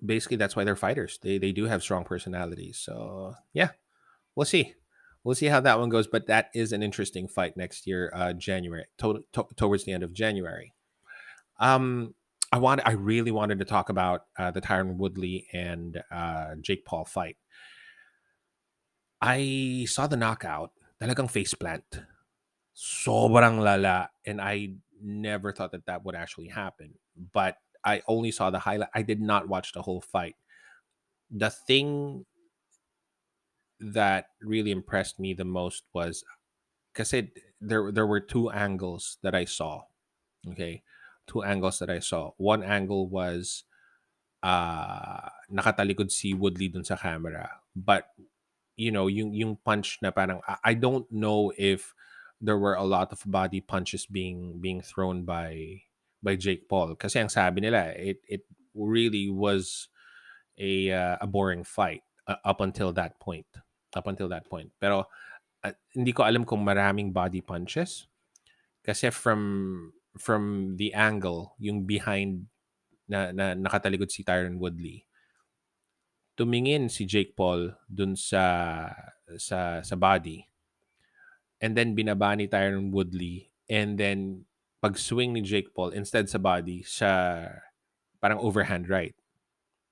basically 0.05 0.37
that's 0.37 0.57
why 0.57 0.65
they're 0.65 0.77
fighters. 0.77 1.19
They 1.23 1.39
they 1.39 1.53
do 1.53 1.65
have 1.67 1.83
strong 1.83 2.05
personalities. 2.05 2.79
So 2.79 3.35
yeah, 3.53 3.71
we'll 4.35 4.47
see. 4.47 4.75
We'll 5.27 5.35
see 5.35 5.47
how 5.51 5.59
that 5.59 5.81
one 5.81 5.89
goes. 5.89 6.07
But 6.07 6.29
that 6.29 6.51
is 6.55 6.71
an 6.71 6.85
interesting 6.85 7.27
fight 7.27 7.57
next 7.57 7.85
year, 7.85 8.13
uh, 8.15 8.33
January, 8.33 8.87
to- 8.99 9.25
to- 9.33 9.49
towards 9.57 9.83
the 9.83 9.91
end 9.91 10.05
of 10.05 10.13
January. 10.15 10.73
Um, 11.59 12.15
I 12.53 12.59
want 12.59 12.81
I 12.87 12.93
really 12.93 13.33
wanted 13.33 13.59
to 13.59 13.65
talk 13.65 13.89
about 13.89 14.27
uh, 14.39 14.53
the 14.53 14.61
Tyron 14.61 14.99
Woodley 14.99 15.49
and 15.53 16.01
uh, 16.13 16.55
Jake 16.61 16.85
Paul 16.87 17.05
fight. 17.05 17.37
I 19.21 19.87
saw 19.91 20.07
the 20.07 20.17
knockout, 20.17 20.71
talagang 21.03 21.29
face 21.29 21.55
plant. 21.55 21.83
Sobrang 22.77 23.59
lala 23.59 24.11
and 24.25 24.41
I 24.41 24.75
never 25.03 25.53
thought 25.53 25.73
that 25.73 25.87
that 25.87 26.05
would 26.05 26.15
actually 26.15 26.55
happen. 26.55 26.95
But 27.33 27.57
I 27.83 28.03
only 28.07 28.31
saw 28.31 28.51
the 28.51 28.61
highlight. 28.61 28.91
I 28.95 29.03
did 29.03 29.21
not 29.21 29.49
watch 29.49 29.73
the 29.73 29.83
whole 29.83 30.01
fight. 30.01 30.37
The 31.33 31.51
thing 31.51 32.27
that 33.81 34.27
really 34.41 34.71
impressed 34.71 35.21
me 35.21 35.35
the 35.35 35.45
most 35.45 35.85
was 35.93 36.25
because 36.93 37.13
there 37.61 37.93
there 37.93 38.07
were 38.07 38.21
two 38.21 38.51
angles 38.51 39.19
that 39.23 39.35
I 39.35 39.45
saw. 39.45 39.85
Okay, 40.49 40.83
two 41.27 41.43
angles 41.43 41.79
that 41.81 41.91
I 41.91 41.99
saw. 41.99 42.33
One 42.37 42.63
angle 42.63 43.09
was 43.09 43.65
uh 44.43 45.29
nakatalikod 45.53 46.11
si 46.11 46.35
Woodley 46.35 46.69
dun 46.69 46.85
sa 46.85 46.97
camera. 46.97 47.61
But 47.75 48.09
you 48.77 48.93
know, 48.93 49.09
yung 49.09 49.33
yung 49.33 49.57
punch 49.65 49.99
na 50.01 50.11
parang 50.11 50.41
I, 50.47 50.73
I 50.73 50.75
don't 50.75 51.11
know 51.11 51.53
if 51.57 51.93
there 52.41 52.59
were 52.59 52.75
a 52.75 52.85
lot 52.85 53.13
of 53.13 53.25
body 53.25 53.61
punches 53.61 54.07
being 54.07 54.61
being 54.61 54.81
thrown 54.81 55.25
by 55.25 55.81
by 56.23 56.37
Jake 56.37 56.69
Paul 56.69 56.95
kasi 56.97 57.21
ang 57.21 57.33
sabi 57.33 57.65
nila 57.65 57.97
it 57.97 58.21
it 58.29 58.45
really 58.77 59.33
was 59.33 59.89
a 60.61 60.93
uh, 60.93 61.17
a 61.21 61.27
boring 61.27 61.65
fight 61.65 62.05
uh, 62.29 62.41
up 62.45 62.61
until 62.61 62.93
that 62.93 63.17
point 63.21 63.49
up 63.97 64.07
until 64.07 64.29
that 64.29 64.45
point. 64.47 64.69
Pero 64.77 65.09
uh, 65.65 65.75
hindi 65.97 66.13
ko 66.13 66.29
alam 66.29 66.45
kung 66.45 66.61
maraming 66.61 67.11
body 67.11 67.41
punches. 67.41 68.05
Kasi 68.85 69.09
from 69.11 69.41
from 70.17 70.77
the 70.77 70.93
angle 70.95 71.57
yung 71.59 71.85
behind 71.85 72.47
na, 73.09 73.33
na 73.33 73.57
nakatalikod 73.57 74.13
si 74.13 74.23
Tyron 74.23 74.61
Woodley 74.61 75.07
tumingin 76.37 76.93
si 76.93 77.09
Jake 77.09 77.33
Paul 77.33 77.73
dun 77.89 78.15
sa 78.15 78.45
sa 79.41 79.81
sa 79.81 79.97
body. 79.97 80.45
And 81.59 81.73
then 81.73 81.97
binaba 81.97 82.37
ni 82.37 82.47
Tyron 82.47 82.93
Woodley. 82.93 83.49
And 83.67 83.97
then 83.97 84.45
pag 84.85 85.01
swing 85.01 85.33
ni 85.33 85.41
Jake 85.41 85.73
Paul 85.73 85.97
instead 85.97 86.29
sa 86.29 86.37
body 86.37 86.85
sa 86.85 87.43
parang 88.21 88.39
overhand 88.39 88.93
right. 88.93 89.17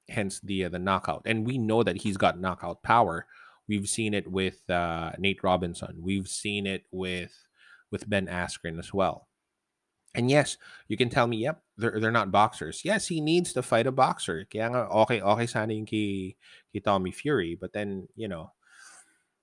Hence 0.05 0.39
the 0.45 0.69
uh, 0.69 0.71
the 0.71 0.79
knockout. 0.79 1.25
And 1.25 1.49
we 1.49 1.57
know 1.57 1.81
that 1.83 2.05
he's 2.05 2.21
got 2.21 2.37
knockout 2.37 2.85
power 2.85 3.25
we've 3.69 3.89
seen 3.89 4.15
it 4.15 4.31
with 4.31 4.69
uh, 4.71 5.13
Nate 5.19 5.43
Robinson 5.43 5.97
we've 6.01 6.29
seen 6.29 6.67
it 6.67 6.85
with 6.91 7.47
with 7.91 8.09
Ben 8.09 8.27
Askren 8.27 8.79
as 8.79 8.93
well 8.93 9.29
and 10.15 10.31
yes, 10.31 10.57
you 10.87 10.97
can 10.97 11.11
tell 11.11 11.27
me, 11.27 11.39
yep, 11.39 11.63
they're, 11.77 11.99
they're 11.99 12.13
not 12.13 12.31
boxers. 12.31 12.83
Yes, 12.85 13.09
he 13.09 13.21
needs 13.21 13.53
to 13.53 13.63
fight 13.63 13.87
a 13.87 13.93
boxer. 13.93 14.47
Kaya 14.51 14.71
nga, 14.71 14.87
okay, 15.03 15.21
okay 15.21 15.47
sana 15.47 15.75
yung 15.75 15.87
kay, 15.87 16.37
kay 16.73 16.79
Tommy 16.79 17.11
Fury. 17.11 17.59
But 17.61 17.73
then, 17.73 18.07
you 18.15 18.29
know, 18.29 18.53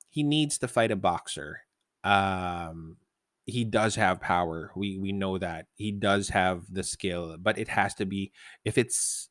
he 0.09 0.23
needs 0.23 0.57
to 0.59 0.67
fight 0.67 0.91
a 0.91 0.95
boxer. 0.95 1.63
Um, 2.05 2.97
he 3.45 3.65
does 3.65 3.95
have 3.95 4.21
power. 4.21 4.71
We 4.75 4.97
we 4.97 5.11
know 5.11 5.37
that. 5.37 5.67
He 5.75 5.91
does 5.91 6.29
have 6.29 6.63
the 6.71 6.83
skill, 6.83 7.35
but 7.37 7.57
it 7.57 7.67
has 7.67 7.93
to 7.95 8.05
be 8.05 8.31
if 8.63 8.77
it's 8.77 9.29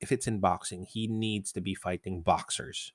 if 0.00 0.12
it's 0.12 0.26
in 0.26 0.40
boxing, 0.40 0.84
he 0.84 1.06
needs 1.06 1.52
to 1.52 1.62
be 1.62 1.74
fighting 1.74 2.20
boxers. 2.20 2.92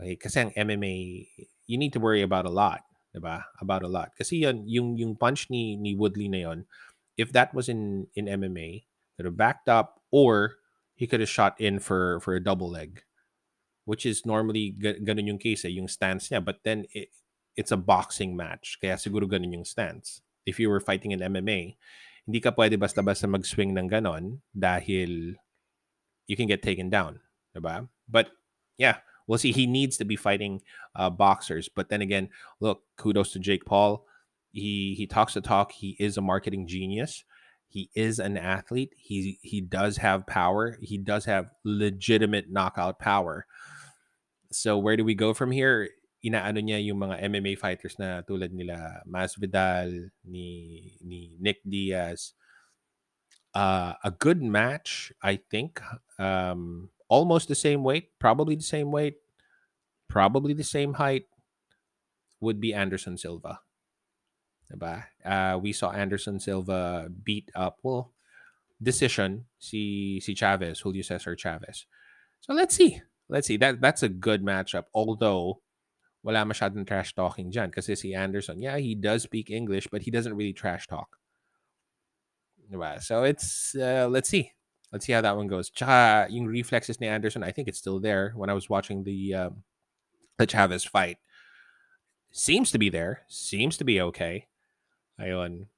Okay? 0.00 0.16
Kasi 0.16 0.36
ang 0.40 0.52
MMA, 0.52 1.26
you 1.66 1.78
need 1.78 1.92
to 1.92 2.00
worry 2.00 2.22
about 2.22 2.46
a 2.46 2.52
lot. 2.52 2.82
Diba? 3.16 3.44
About 3.60 3.82
a 3.82 3.88
lot. 3.88 4.12
Kasi 4.16 4.44
yun, 4.44 4.64
yung, 4.68 4.96
yung 4.96 5.16
punch 5.16 5.48
ni, 5.48 5.76
ni 5.76 5.96
Woodley 5.96 6.28
na 6.28 6.38
yun, 6.38 6.68
if 7.16 7.32
that 7.32 7.52
was 7.56 7.68
in 7.68 8.06
in 8.14 8.28
MMA, 8.28 8.84
that 9.16 9.24
have 9.24 9.36
backed 9.36 9.68
up, 9.68 10.00
or 10.12 10.60
he 10.94 11.06
could 11.06 11.20
have 11.20 11.32
shot 11.32 11.56
in 11.60 11.80
for 11.80 12.20
for 12.20 12.36
a 12.36 12.42
double 12.42 12.70
leg, 12.70 13.02
which 13.84 14.04
is 14.04 14.24
normally 14.24 14.72
ganun 14.76 15.26
yung 15.26 15.40
case, 15.40 15.64
eh, 15.64 15.72
yung 15.72 15.88
stance 15.88 16.28
niya. 16.28 16.44
But 16.44 16.62
then 16.62 16.84
it, 16.92 17.08
it's 17.56 17.72
a 17.72 17.80
boxing 17.80 18.36
match, 18.36 18.78
kaya 18.80 19.00
siguro 19.00 19.24
ganun 19.24 19.56
yung 19.56 19.68
stance. 19.68 20.20
If 20.44 20.60
you 20.60 20.70
were 20.70 20.80
fighting 20.80 21.10
in 21.10 21.24
MMA, 21.24 21.74
hindi 22.28 22.38
ka 22.38 22.52
pwede 22.54 22.78
basta-basta 22.78 23.26
mag-swing 23.26 23.74
ng 23.74 23.88
ganon 23.90 24.44
dahil 24.54 25.34
you 26.28 26.36
can 26.36 26.46
get 26.46 26.62
taken 26.62 26.90
down, 26.90 27.18
diba? 27.56 27.88
But 28.06 28.30
yeah, 28.78 29.02
we'll 29.26 29.38
see. 29.38 29.52
He 29.52 29.66
needs 29.66 29.96
to 29.98 30.04
be 30.04 30.16
fighting 30.16 30.62
uh, 30.94 31.10
boxers. 31.10 31.68
But 31.68 31.88
then 31.88 32.02
again, 32.02 32.30
look, 32.60 32.82
kudos 32.96 33.32
to 33.32 33.38
Jake 33.38 33.64
Paul 33.64 34.06
he 34.56 34.94
he 34.96 35.06
talks 35.06 35.34
the 35.34 35.40
talk. 35.40 35.70
He 35.72 35.96
is 36.00 36.16
a 36.16 36.22
marketing 36.24 36.66
genius. 36.66 37.24
He 37.68 37.90
is 37.94 38.18
an 38.18 38.38
athlete. 38.38 38.94
He 38.96 39.38
he 39.42 39.60
does 39.60 39.98
have 39.98 40.26
power. 40.26 40.78
He 40.80 40.96
does 40.96 41.26
have 41.26 41.52
legitimate 41.62 42.50
knockout 42.50 42.98
power. 42.98 43.44
So 44.50 44.78
where 44.78 44.96
do 44.96 45.04
we 45.04 45.14
go 45.14 45.34
from 45.34 45.52
here? 45.52 45.90
Inaano 46.24 46.64
niya 46.64 46.80
yung 46.80 46.98
mga 46.98 47.22
MMA 47.28 47.58
fighters 47.58 48.00
na 48.00 48.22
tulad 48.24 48.50
nila 48.50 49.04
Masvidal, 49.04 50.08
ni 50.24 50.96
ni 51.04 51.36
Nick 51.38 51.60
Diaz. 51.68 52.32
Uh, 53.52 53.92
a 54.04 54.10
good 54.10 54.42
match, 54.42 55.12
I 55.22 55.36
think. 55.36 55.80
Um, 56.18 56.88
almost 57.08 57.48
the 57.48 57.54
same 57.54 57.82
weight, 57.82 58.10
probably 58.18 58.56
the 58.56 58.62
same 58.62 58.90
weight, 58.90 59.16
probably 60.08 60.54
the 60.54 60.64
same 60.64 60.94
height, 60.94 61.26
would 62.40 62.60
be 62.60 62.74
Anderson 62.74 63.16
Silva. 63.16 63.60
Uh, 65.24 65.58
we 65.62 65.72
saw 65.72 65.92
Anderson 65.92 66.40
Silva 66.40 67.08
beat 67.22 67.50
up, 67.54 67.78
well, 67.82 68.12
decision 68.82 69.46
si 69.58 70.20
si 70.20 70.34
Chavez, 70.34 70.80
Julio 70.80 71.02
Cesar 71.02 71.36
Chavez. 71.36 71.86
So 72.40 72.52
let's 72.52 72.74
see. 72.74 73.00
Let's 73.28 73.46
see. 73.46 73.56
That 73.56 73.80
that's 73.80 74.02
a 74.02 74.08
good 74.08 74.44
matchup. 74.44 74.84
Although 74.94 75.60
wala 76.22 76.42
masyadong 76.44 76.86
trash 76.86 77.14
talking 77.14 77.50
dyan 77.50 77.72
kasi 77.72 77.94
si 77.94 78.14
Anderson, 78.14 78.60
yeah, 78.60 78.78
he 78.78 78.94
does 78.94 79.22
speak 79.22 79.50
English, 79.50 79.86
but 79.90 80.02
he 80.02 80.10
doesn't 80.10 80.34
really 80.34 80.52
trash 80.52 80.86
talk. 80.86 81.18
Diba? 82.66 83.00
So 83.02 83.22
it's 83.22 83.74
uh, 83.74 84.08
let's 84.10 84.28
see. 84.28 84.52
Let's 84.96 85.04
see 85.04 85.12
how 85.12 85.20
that 85.20 85.36
one 85.36 85.44
goes. 85.44 85.68
Tsaka 85.68 86.24
yung 86.32 86.48
reflexes 86.48 87.04
ni 87.04 87.06
Anderson, 87.06 87.44
I 87.44 87.52
think 87.52 87.68
it's 87.68 87.76
still 87.76 88.00
there 88.00 88.32
when 88.32 88.48
I 88.48 88.56
was 88.56 88.72
watching 88.72 89.04
the 89.04 89.34
um, 89.34 89.60
the 90.40 90.48
Chavez 90.48 90.88
fight. 90.88 91.18
Seems 92.32 92.72
to 92.72 92.78
be 92.78 92.88
there. 92.88 93.20
Seems 93.28 93.76
to 93.76 93.84
be 93.84 94.00
okay. 94.00 94.48
Ayun. 95.20 95.68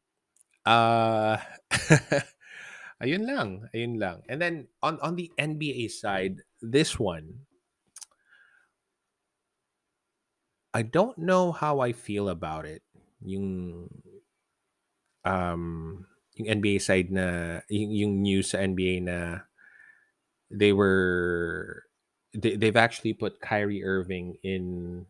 Uh, 0.63 1.43
ayun 3.03 3.27
lang. 3.27 3.67
Ayun 3.75 3.99
lang. 3.99 4.23
And 4.31 4.39
then 4.39 4.71
on 4.87 5.03
on 5.03 5.19
the 5.19 5.35
NBA 5.35 5.91
side, 5.91 6.47
this 6.63 6.95
one 6.95 7.43
I 10.71 10.87
don't 10.87 11.19
know 11.19 11.51
how 11.51 11.83
I 11.83 11.91
feel 11.91 12.31
about 12.31 12.71
it. 12.71 12.87
Yung 13.19 13.91
um 15.27 16.07
yung 16.39 16.63
NBA 16.63 16.81
side 16.81 17.11
na 17.11 17.61
yung, 17.69 17.91
yung 17.91 18.13
news 18.23 18.51
sa 18.51 18.59
NBA 18.59 19.03
na 19.03 19.45
they 20.51 20.73
were 20.73 21.85
they, 22.35 22.57
they've 22.57 22.77
actually 22.77 23.13
put 23.13 23.41
Kyrie 23.41 23.85
Irving 23.85 24.39
in 24.43 25.07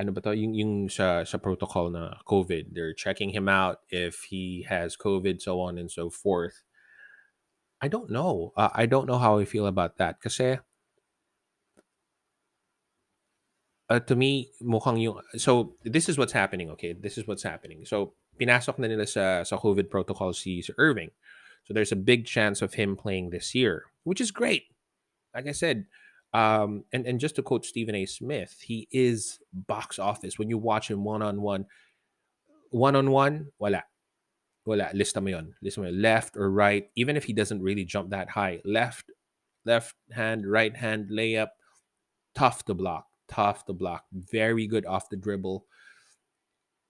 ano 0.00 0.10
ba 0.10 0.20
to, 0.20 0.34
yung, 0.34 0.54
yung 0.54 0.88
sa, 0.88 1.22
sa 1.22 1.38
protocol 1.38 1.90
na 1.90 2.18
COVID. 2.26 2.74
They're 2.74 2.94
checking 2.94 3.30
him 3.30 3.48
out 3.48 3.80
if 3.88 4.26
he 4.30 4.66
has 4.68 4.96
COVID, 4.96 5.40
so 5.40 5.60
on 5.60 5.78
and 5.78 5.90
so 5.90 6.10
forth. 6.10 6.64
I 7.80 7.88
don't 7.88 8.10
know. 8.10 8.52
Uh, 8.56 8.70
I 8.74 8.86
don't 8.86 9.06
know 9.06 9.18
how 9.18 9.38
I 9.38 9.44
feel 9.44 9.66
about 9.66 9.98
that. 9.98 10.20
Kasi, 10.20 10.58
uh, 13.90 14.00
to 14.00 14.16
me, 14.16 14.50
mukhang 14.62 15.02
yung... 15.02 15.20
So, 15.36 15.74
this 15.84 16.08
is 16.08 16.16
what's 16.18 16.32
happening, 16.32 16.70
okay? 16.70 16.94
This 16.94 17.18
is 17.18 17.26
what's 17.26 17.42
happening. 17.42 17.84
So, 17.84 18.14
pinasok 18.42 18.78
na 18.78 18.88
nila 18.88 19.06
sa, 19.06 19.42
sa 19.44 19.56
COVID 19.56 19.90
protocol 19.90 20.34
si, 20.34 20.62
si 20.62 20.72
Irving. 20.78 21.10
So, 21.64 21.74
there's 21.74 21.92
a 21.92 21.96
big 21.96 22.26
chance 22.26 22.60
of 22.60 22.74
him 22.74 22.96
playing 22.96 23.30
this 23.30 23.54
year, 23.54 23.84
which 24.02 24.20
is 24.20 24.30
great. 24.30 24.64
Like 25.34 25.46
I 25.46 25.52
said, 25.52 25.86
um, 26.34 26.84
and 26.92 27.06
and 27.06 27.20
just 27.20 27.36
to 27.36 27.42
quote 27.42 27.64
Stephen 27.64 27.94
A. 27.94 28.06
Smith, 28.06 28.56
he 28.60 28.88
is 28.90 29.38
box 29.52 29.98
office. 29.98 30.38
When 30.38 30.48
you 30.48 30.58
watch 30.58 30.90
him 30.90 31.04
one 31.04 31.22
on 31.22 31.40
one, 31.42 31.66
one 32.70 32.96
on 32.96 33.10
one, 33.10 33.48
wala, 33.58 33.84
wala. 34.64 34.90
Lista 34.94 35.22
mo 35.22 35.30
yon. 35.30 35.54
Lista 35.64 35.78
mo 35.78 35.84
yon. 35.84 36.00
Left 36.00 36.36
or 36.36 36.50
right, 36.50 36.88
even 36.96 37.16
if 37.16 37.24
he 37.24 37.32
doesn't 37.32 37.62
really 37.62 37.84
jump 37.84 38.10
that 38.10 38.30
high, 38.30 38.60
left 38.64 39.10
left 39.64 39.94
hand, 40.10 40.50
right 40.50 40.74
hand 40.76 41.10
layup. 41.12 41.48
Tough 42.34 42.64
to 42.64 42.74
block. 42.74 43.06
Tough 43.28 43.66
to 43.66 43.72
block. 43.72 44.04
Very 44.12 44.66
good 44.66 44.86
off 44.86 45.10
the 45.10 45.16
dribble. 45.16 45.66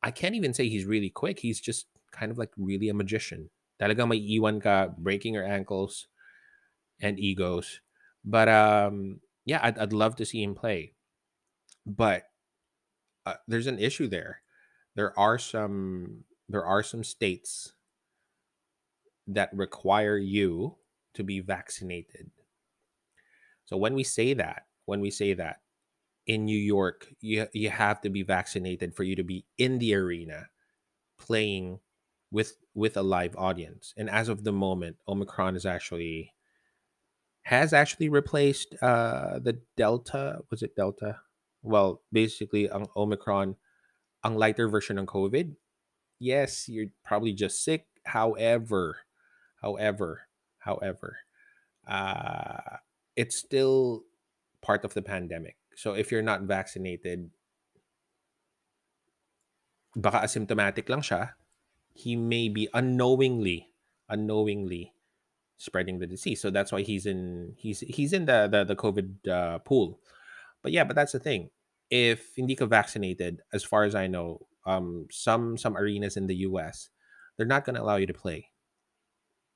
I 0.03 0.11
can't 0.11 0.35
even 0.35 0.53
say 0.53 0.69
he's 0.69 0.85
really 0.85 1.11
quick. 1.11 1.39
He's 1.39 1.61
just 1.61 1.87
kind 2.11 2.31
of 2.31 2.39
like 2.39 2.51
really 2.57 2.89
a 2.89 2.95
magician. 2.95 3.51
Talagang 3.81 4.09
may 4.09 4.19
iwan 4.19 4.61
ka, 4.61 4.89
breaking 4.99 5.35
your 5.35 5.47
ankles 5.47 6.09
and 7.01 7.19
egos. 7.19 7.81
But 8.25 8.49
um, 8.49 9.21
yeah, 9.45 9.61
I'd, 9.63 9.79
I'd 9.79 9.93
love 9.93 10.17
to 10.17 10.27
see 10.27 10.43
him 10.43 10.55
play. 10.55 10.95
But 11.87 12.25
uh, 13.27 13.35
there's 13.49 13.67
an 13.67 13.79
issue 13.79 14.09
there. 14.09 14.43
There 14.95 15.19
are 15.19 15.39
some 15.39 16.25
there 16.49 16.65
are 16.65 16.83
some 16.83 17.03
states 17.03 17.73
that 19.27 19.51
require 19.55 20.19
you 20.19 20.77
to 21.15 21.25
be 21.25 21.41
vaccinated. 21.41 22.31
So 23.65 23.77
when 23.77 23.95
we 23.95 24.05
say 24.05 24.35
that, 24.35 24.67
when 24.85 25.01
we 25.01 25.11
say 25.11 25.33
that 25.35 25.61
in 26.27 26.45
New 26.45 26.59
York, 26.59 27.09
you 27.21 27.47
you 27.53 27.71
have 27.71 28.01
to 28.03 28.11
be 28.11 28.23
vaccinated 28.23 28.95
for 28.95 29.03
you 29.03 29.17
to 29.17 29.25
be 29.25 29.45
in 29.59 29.79
the 29.79 29.95
arena 29.95 30.49
playing 31.19 31.81
with 32.31 32.57
with 32.75 32.97
a 32.97 33.03
live 33.03 33.37
audience. 33.37 33.93
And 33.97 34.09
as 34.09 34.29
of 34.29 34.45
the 34.45 34.53
moment, 34.53 34.97
Omicron 35.09 35.57
is 35.57 35.67
actually 35.67 36.33
has 37.43 37.73
actually 37.73 38.09
replaced 38.09 38.75
uh 38.83 39.39
the 39.41 39.61
Delta, 39.77 40.41
was 40.51 40.63
it 40.63 40.77
Delta? 40.77 41.21
Well, 41.63 42.03
basically 42.13 42.71
Omicron 42.97 43.57
ang 44.25 44.37
lighter 44.37 44.69
version 44.69 44.99
of 44.99 45.07
COVID. 45.07 45.57
Yes, 46.19 46.69
you're 46.69 46.93
probably 47.05 47.33
just 47.33 47.65
sick. 47.65 47.87
However, 48.05 48.99
however, 49.61 50.29
however, 50.59 51.19
uh 51.87 52.79
it's 53.17 53.37
still 53.37 54.05
part 54.63 54.85
of 54.85 54.95
the 54.95 55.03
pandemic. 55.03 55.57
So 55.77 55.95
if 55.95 56.11
you're 56.13 56.23
not 56.23 56.43
vaccinated, 56.43 57.31
baka 59.97 60.25
asymptomatic 60.25 60.89
lang 60.89 61.01
siya, 61.01 61.37
he 61.93 62.17
may 62.17 62.49
be 62.49 62.69
unknowingly, 62.73 63.69
unknowingly 64.09 64.93
spreading 65.59 65.99
the 65.99 66.07
disease. 66.07 66.41
So 66.41 66.51
that's 66.51 66.73
why 66.73 66.83
he's 66.83 67.07
in 67.07 67.55
he's 67.57 67.81
he's 67.81 68.13
in 68.13 68.27
the 68.27 68.49
the, 68.51 68.65
the 68.65 68.77
COVID 68.77 69.29
uh, 69.29 69.59
pool. 69.61 70.01
But 70.63 70.73
yeah, 70.73 70.85
but 70.85 70.97
that's 70.97 71.13
the 71.13 71.21
thing. 71.21 71.51
If 71.91 72.33
hindi 72.37 72.57
ka 72.57 72.67
vaccinated, 72.67 73.43
as 73.53 73.65
far 73.65 73.85
as 73.85 73.95
I 73.95 74.07
know, 74.07 74.47
um, 74.65 75.07
some 75.11 75.59
some 75.59 75.77
arenas 75.77 76.17
in 76.17 76.27
the 76.27 76.49
U.S. 76.49 76.89
they're 77.37 77.47
not 77.47 77.65
gonna 77.65 77.83
allow 77.83 77.97
you 77.97 78.07
to 78.07 78.17
play. 78.17 78.49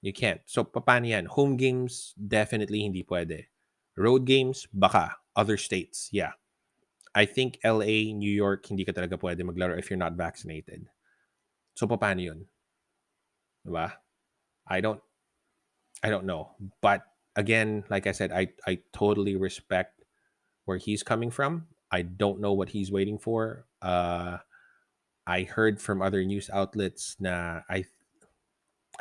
You 0.02 0.12
can't. 0.12 0.40
So 0.44 0.64
paano? 0.64 1.26
Home 1.34 1.56
games 1.56 2.14
definitely 2.14 2.82
hindi 2.82 3.02
pwede. 3.02 3.48
Road 3.96 4.26
games 4.26 4.68
baka. 4.72 5.16
Other 5.36 5.56
states, 5.56 6.08
yeah. 6.12 6.32
I 7.14 7.24
think 7.24 7.58
LA, 7.64 8.12
New 8.12 8.30
York, 8.30 8.66
hindi 8.66 8.84
ka 8.84 8.92
talaga 8.92 9.16
pwede 9.20 9.40
maglaro 9.40 9.78
if 9.78 9.88
you're 9.88 10.00
not 10.00 10.16
vaccinated. 10.16 10.88
So 11.76 11.86
paano 11.86 12.20
yun? 12.20 12.44
Diba? 13.64 13.92
I 14.68 14.80
don't 14.80 15.00
I 16.02 16.10
don't 16.10 16.24
know. 16.24 16.52
But 16.80 17.04
again, 17.36 17.84
like 17.88 18.06
I 18.06 18.12
said, 18.12 18.32
I 18.32 18.52
I 18.66 18.80
totally 18.92 19.36
respect 19.36 20.04
where 20.64 20.76
he's 20.76 21.02
coming 21.02 21.30
from. 21.30 21.68
I 21.92 22.02
don't 22.02 22.40
know 22.40 22.52
what 22.52 22.68
he's 22.68 22.92
waiting 22.92 23.16
for. 23.18 23.64
Uh 23.80 24.38
I 25.26 25.42
heard 25.42 25.80
from 25.80 26.02
other 26.02 26.24
news 26.24 26.48
outlets 26.52 27.16
na 27.20 27.60
I 27.68 27.84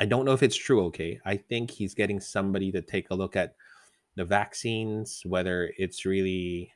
I 0.00 0.04
don't 0.04 0.24
know 0.24 0.32
if 0.36 0.42
it's 0.42 0.56
true, 0.56 0.84
okay? 0.92 1.20
I 1.24 1.36
think 1.36 1.70
he's 1.70 1.94
getting 1.94 2.20
somebody 2.20 2.72
to 2.72 2.82
take 2.82 3.08
a 3.10 3.16
look 3.16 3.36
at 3.36 3.56
the 4.16 4.24
vaccines, 4.24 5.22
whether 5.24 5.72
it's 5.78 6.04
really 6.04 6.72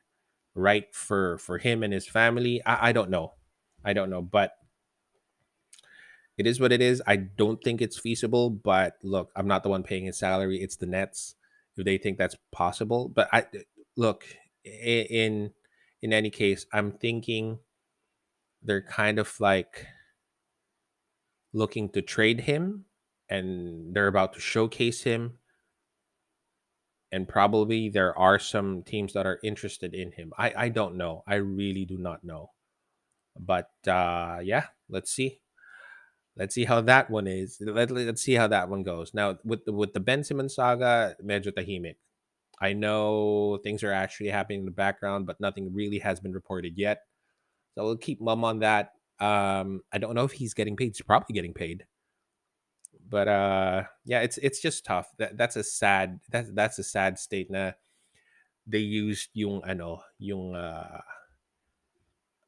right 0.55 0.95
for 0.95 1.39
for 1.39 1.59
him 1.59 1.83
and 1.83 1.93
his 1.93 2.07
family. 2.07 2.63
I, 2.65 2.89
I 2.89 2.93
don't 2.93 3.11
know. 3.11 3.33
I 3.85 3.93
don't 3.93 4.11
know, 4.11 4.23
but 4.23 4.53
it 6.37 6.47
is 6.47 6.61
what 6.61 6.73
it 6.73 6.81
is. 6.81 7.03
I 7.07 7.17
don't 7.17 7.63
think 7.63 7.83
it's 7.83 7.99
feasible, 7.99 8.51
but 8.51 8.95
look, 9.03 9.31
I'm 9.37 9.49
not 9.49 9.63
the 9.63 9.69
one 9.69 9.83
paying 9.83 10.07
his 10.07 10.19
salary. 10.19 10.63
It's 10.63 10.77
the 10.77 10.87
Nets. 10.87 11.35
If 11.77 11.85
they 11.85 11.99
think 11.99 12.19
that's 12.19 12.37
possible, 12.53 13.09
but 13.09 13.29
I 13.33 13.41
uh, 13.41 13.59
look 13.97 14.25
in 14.65 15.51
in 16.03 16.13
any 16.13 16.31
case, 16.31 16.67
I'm 16.73 16.93
thinking 16.93 17.59
they're 18.63 18.83
kind 18.83 19.19
of 19.19 19.35
like 19.41 19.87
looking 21.53 21.89
to 21.91 22.03
trade 22.03 22.43
him 22.43 22.85
and 23.29 23.95
they're 23.95 24.07
about 24.07 24.35
to 24.35 24.41
showcase 24.41 25.03
him 25.03 25.39
and 27.13 27.29
probably 27.29 27.89
there 27.89 28.17
are 28.17 28.39
some 28.39 28.83
teams 28.83 29.13
that 29.15 29.27
are 29.27 29.41
interested 29.43 29.95
in 29.95 30.13
him. 30.13 30.33
I 30.39 30.53
i 30.57 30.69
don't 30.69 30.97
know. 30.97 31.23
I 31.27 31.37
really 31.37 31.85
do 31.85 31.99
not 31.99 32.25
know. 32.25 32.51
But 33.39 33.71
uh 33.87 34.39
yeah 34.43 34.67
let's 34.89 35.11
see. 35.11 35.41
Let's 36.37 36.55
see 36.55 36.65
how 36.65 36.81
that 36.83 37.11
one 37.11 37.27
is. 37.27 37.59
Let, 37.61 37.91
let's 37.91 38.23
see 38.23 38.35
how 38.35 38.47
that 38.49 38.69
one 38.69 38.83
goes. 38.83 39.13
Now 39.15 39.39
with 39.45 39.65
the 39.65 39.73
with 39.73 39.93
the 39.93 40.01
ben 40.01 40.25
simmons 40.25 40.55
saga 40.55 41.17
medyo 41.25 41.53
tahimik 41.53 41.97
i 42.61 42.75
know 42.75 43.59
things 43.65 43.83
are 43.83 43.93
actually 43.93 44.29
happening 44.29 44.61
in 44.61 44.67
the 44.67 44.71
background 44.71 45.27
but 45.27 45.41
nothing 45.41 45.73
really 45.75 45.99
has 45.99 46.21
been 46.21 46.33
reported 46.33 46.77
yet. 46.77 47.03
So 47.75 47.85
we'll 47.85 47.97
keep 47.97 48.21
mum 48.21 48.45
on 48.45 48.61
that. 48.61 48.93
Um 49.19 49.83
i 49.93 49.99
don't 49.99 50.15
know 50.15 50.25
if 50.25 50.33
he's 50.33 50.55
getting 50.55 50.77
paid. 50.77 50.95
He's 50.95 51.03
probably 51.03 51.35
getting 51.35 51.55
paid 51.55 51.87
but 53.09 53.29
uh 53.29 53.83
yeah 54.05 54.21
it's 54.21 54.39
it's 54.39 54.61
just 54.61 54.85
tough. 54.85 55.09
That 55.19 55.37
that's 55.37 55.57
a 55.57 55.65
sad 55.65 56.21
that's 56.31 56.51
that's 56.53 56.79
a 56.79 56.85
sad 56.85 57.19
state 57.19 57.51
na 57.51 57.73
they 58.67 58.79
used 58.79 59.31
yung 59.35 59.63
ano 59.67 60.03
yung 60.19 60.55
uh 60.55 61.01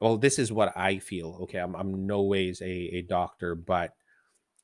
well 0.01 0.17
this 0.17 0.39
is 0.39 0.53
what 0.53 0.73
i 0.77 0.99
feel 0.99 1.39
okay 1.43 1.59
i'm, 1.59 1.75
I'm 1.75 2.07
no 2.07 2.23
ways 2.23 2.61
a, 2.61 2.71
a 2.71 3.03
doctor 3.03 3.55
but 3.55 3.95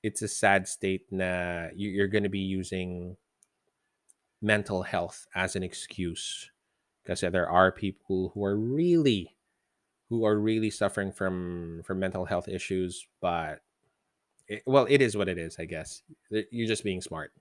it's 0.03 0.23
a 0.23 0.29
sad 0.29 0.69
state 0.69 1.07
na 1.11 1.69
you, 1.75 1.91
you're 1.91 2.09
going 2.09 2.23
to 2.23 2.29
be 2.29 2.39
using 2.39 3.17
mental 4.41 4.83
health 4.83 5.27
as 5.35 5.57
an 5.57 5.63
excuse 5.63 6.51
because 7.03 7.21
there 7.21 7.51
are 7.51 7.73
people 7.73 8.31
who 8.35 8.45
are 8.45 8.57
really 8.57 9.35
who 10.11 10.25
are 10.25 10.39
really 10.39 10.71
suffering 10.71 11.11
from 11.11 11.83
from 11.85 11.99
mental 11.99 12.27
health 12.27 12.49
issues 12.49 13.07
but 13.21 13.61
it, 14.49 14.63
well, 14.67 14.87
it 14.89 15.01
is 15.01 15.17
what 15.17 15.29
it 15.29 15.39
is, 15.39 15.57
I 15.59 15.65
guess. 15.67 16.03
You're 16.31 16.69
just 16.69 16.85
being 16.85 17.01
smart. 17.01 17.33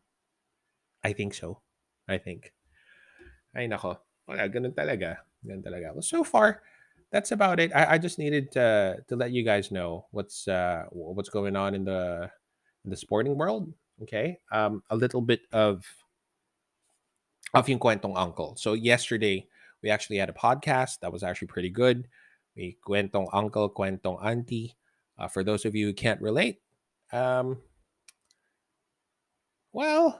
I 1.03 1.13
think 1.13 1.33
so. 1.33 1.61
I 2.07 2.17
think. 2.17 2.53
Ay 3.55 3.67
nako. 3.67 3.97
Wala, 4.27 4.49
ganun 4.51 4.75
talaga. 4.75 5.23
Ganun 5.45 5.63
talaga. 5.63 5.95
Well, 5.95 6.03
so 6.03 6.23
far, 6.23 6.61
that's 7.11 7.31
about 7.31 7.59
it. 7.59 7.71
I, 7.73 7.95
I 7.95 7.97
just 7.97 8.19
needed 8.19 8.51
to 8.53 8.99
to 9.07 9.15
let 9.15 9.31
you 9.31 9.43
guys 9.43 9.71
know 9.71 10.05
what's 10.11 10.47
uh 10.47 10.83
what's 10.91 11.29
going 11.31 11.55
on 11.55 11.75
in 11.75 11.85
the 11.85 12.29
in 12.83 12.91
the 12.91 12.99
sporting 12.99 13.37
world. 13.37 13.71
Okay. 14.03 14.39
Um 14.51 14.83
a 14.91 14.95
little 14.95 15.21
bit 15.21 15.47
of 15.51 15.87
of 17.53 17.69
yung 17.69 17.79
kwentong 17.79 18.17
uncle. 18.19 18.55
So 18.59 18.73
yesterday 18.73 19.47
we 19.81 19.89
actually 19.89 20.17
had 20.17 20.29
a 20.29 20.35
podcast 20.35 20.99
that 20.99 21.13
was 21.13 21.23
actually 21.23 21.47
pretty 21.47 21.71
good. 21.71 22.07
We 22.55 22.77
kwentong 22.83 23.29
uncle, 23.31 23.71
kwentong 23.71 24.19
auntie. 24.19 24.75
Uh, 25.17 25.27
for 25.27 25.43
those 25.43 25.65
of 25.65 25.73
you 25.73 25.87
who 25.87 25.93
can't 25.93 26.21
relate, 26.21 26.61
um, 27.11 27.57
well, 29.73 30.19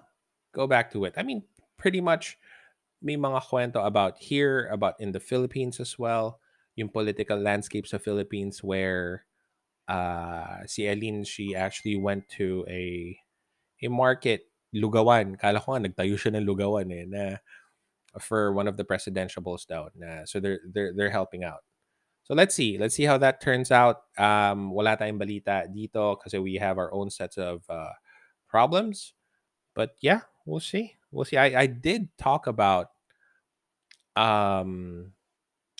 go 0.53 0.67
back 0.67 0.91
to 0.91 1.05
it. 1.05 1.13
I 1.17 1.23
mean, 1.23 1.43
pretty 1.77 2.01
much 2.01 2.37
may 3.01 3.17
mga 3.17 3.43
kwento 3.43 3.85
about 3.85 4.17
here, 4.17 4.67
about 4.71 4.99
in 4.99 5.11
the 5.11 5.19
Philippines 5.19 5.79
as 5.79 5.99
well, 5.99 6.39
yung 6.75 6.89
political 6.89 7.37
landscapes 7.37 7.93
of 7.93 8.03
Philippines 8.03 8.63
where 8.63 9.25
uh, 9.87 10.65
si 10.65 10.87
Eileen, 10.87 11.23
she 11.23 11.55
actually 11.55 11.95
went 11.97 12.29
to 12.37 12.65
a 12.69 13.17
a 13.81 13.87
market, 13.87 14.49
Lugawan. 14.73 15.37
Kala 15.37 15.61
ko 15.61 15.73
nga, 15.77 15.87
nagtayo 15.87 16.17
siya 16.17 16.35
ng 16.37 16.45
Lugawan 16.45 16.89
eh, 16.91 17.05
na 17.05 17.37
for 18.19 18.53
one 18.53 18.67
of 18.67 18.77
the 18.77 18.83
presidential 18.83 19.41
balls 19.41 19.65
daw. 19.65 19.89
Na, 19.95 20.25
so 20.25 20.39
they're, 20.41 20.59
they're, 20.73 20.93
they're 20.95 21.13
helping 21.13 21.43
out. 21.43 21.66
So 22.27 22.35
let's 22.35 22.55
see. 22.55 22.77
Let's 22.77 22.93
see 22.93 23.07
how 23.07 23.17
that 23.19 23.39
turns 23.39 23.71
out. 23.71 24.03
Um, 24.19 24.75
wala 24.75 24.99
tayong 24.99 25.15
balita 25.15 25.63
dito 25.71 26.19
kasi 26.19 26.35
we 26.43 26.59
have 26.59 26.75
our 26.75 26.91
own 26.91 27.07
sets 27.07 27.39
of 27.39 27.63
uh, 27.71 27.95
problems. 28.51 29.15
But 29.71 29.95
yeah, 30.03 30.27
we'll 30.43 30.59
see. 30.59 30.99
We'll 31.07 31.23
see. 31.23 31.39
I, 31.39 31.63
I 31.63 31.65
did 31.71 32.11
talk 32.19 32.51
about 32.51 32.91
um, 34.19 35.13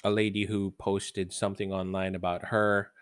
a 0.06 0.10
lady 0.10 0.46
who 0.46 0.72
posted 0.80 1.34
something 1.34 1.74
online 1.74 2.16
about 2.16 2.46
her 2.46 2.96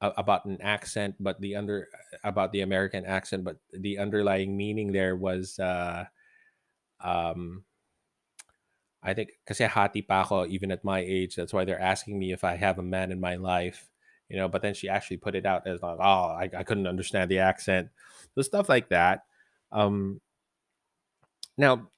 uh, 0.00 0.14
about 0.16 0.44
an 0.44 0.62
accent, 0.62 1.16
but 1.18 1.40
the 1.40 1.56
under 1.56 1.88
about 2.22 2.52
the 2.52 2.60
American 2.60 3.04
accent, 3.04 3.42
but 3.42 3.58
the 3.74 3.98
underlying 3.98 4.56
meaning 4.56 4.92
there 4.92 5.16
was 5.16 5.58
uh, 5.58 6.04
um, 7.02 7.64
I 9.08 9.14
think 9.16 9.40
kasi 9.48 9.64
hati 9.64 10.04
pa 10.04 10.20
ako 10.20 10.44
even 10.52 10.68
at 10.68 10.84
my 10.84 11.00
age. 11.00 11.32
That's 11.32 11.56
why 11.56 11.64
they're 11.64 11.80
asking 11.80 12.20
me 12.20 12.36
if 12.36 12.44
I 12.44 12.60
have 12.60 12.76
a 12.78 12.84
man 12.84 13.08
in 13.08 13.20
my 13.20 13.40
life, 13.40 13.88
you 14.28 14.36
know. 14.36 14.48
But 14.52 14.60
then 14.60 14.76
she 14.76 14.88
actually 14.88 15.16
put 15.16 15.32
it 15.32 15.48
out 15.48 15.64
as 15.66 15.80
like, 15.80 15.96
oh, 15.96 16.36
I, 16.36 16.52
I 16.52 16.62
couldn't 16.62 16.86
understand 16.86 17.30
the 17.32 17.40
accent, 17.40 17.88
so 18.36 18.44
stuff 18.44 18.68
like 18.68 18.92
that. 18.92 19.24
Um, 19.72 20.20
now, 21.56 21.88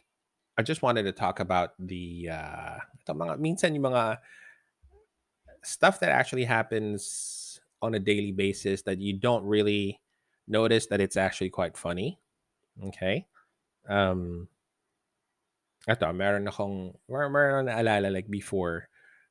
I 0.57 0.62
just 0.62 0.83
wanted 0.83 1.03
to 1.05 1.12
talk 1.12 1.40
about 1.42 1.75
the 1.79 2.31
uh, 2.31 2.79
mga 3.11 3.42
minsan 3.42 3.75
yung 3.75 3.90
mga 3.90 4.23
stuff 5.66 5.99
that 5.99 6.14
actually 6.14 6.44
happens 6.44 7.61
on 7.83 7.94
a 7.94 7.99
daily 7.99 8.33
basis 8.33 8.83
that 8.83 9.01
you 9.01 9.18
don't 9.18 9.44
really 9.44 10.01
notice 10.46 10.87
that 10.87 11.01
it's 11.01 11.16
actually 11.16 11.51
quite 11.51 11.77
funny. 11.77 12.18
Okay? 12.85 13.27
Um 13.88 14.49
ito, 15.88 16.06
meron 16.12 16.48
akong 16.48 16.92
mer 17.08 17.28
meron 17.32 17.64
akong 17.64 17.68
naalala 17.72 18.08
like 18.12 18.28
before. 18.28 18.88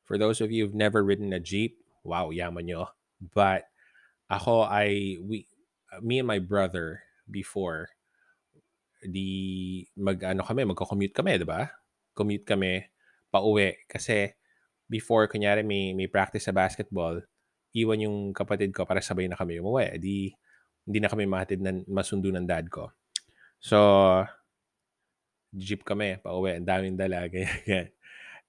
For 0.10 0.18
those 0.18 0.42
of 0.42 0.50
you 0.50 0.66
who've 0.66 0.78
never 0.78 1.06
ridden 1.06 1.34
a 1.34 1.42
jeep, 1.42 1.78
wow, 2.02 2.34
yaman 2.34 2.66
nyo. 2.66 2.90
But 3.22 3.70
ako 4.32 4.66
I 4.66 5.18
we 5.22 5.46
me 6.02 6.22
and 6.22 6.30
my 6.30 6.42
brother 6.42 7.06
before 7.30 7.94
di 9.00 9.86
mag 9.96 10.20
ano 10.26 10.44
kami, 10.44 10.66
magko-commute 10.68 11.16
kami, 11.16 11.40
'di 11.40 11.48
ba? 11.48 11.72
Commute 12.18 12.44
kami 12.48 12.84
pauwi 13.32 13.86
kasi 13.86 14.34
before 14.90 15.30
kunyari 15.30 15.62
may 15.62 15.94
may 15.94 16.10
practice 16.10 16.50
sa 16.50 16.56
basketball, 16.56 17.22
iwan 17.78 18.04
yung 18.04 18.18
kapatid 18.34 18.74
ko 18.74 18.84
para 18.90 19.00
sabay 19.00 19.30
na 19.30 19.38
kami 19.38 19.62
umuwi. 19.62 20.02
Di 20.02 20.34
hindi 20.90 21.00
na 21.00 21.12
kami 21.12 21.30
mahatid 21.30 21.62
ng 21.62 21.86
masundo 21.86 22.34
ng 22.34 22.50
dad 22.50 22.68
ko. 22.74 22.90
So 23.62 23.78
jeep 25.54 25.82
kami 25.86 26.22
pauwi, 26.22 26.60
ang 26.60 26.68
daming 26.68 26.98
dala 27.00 27.26
ganyan. 27.30 27.90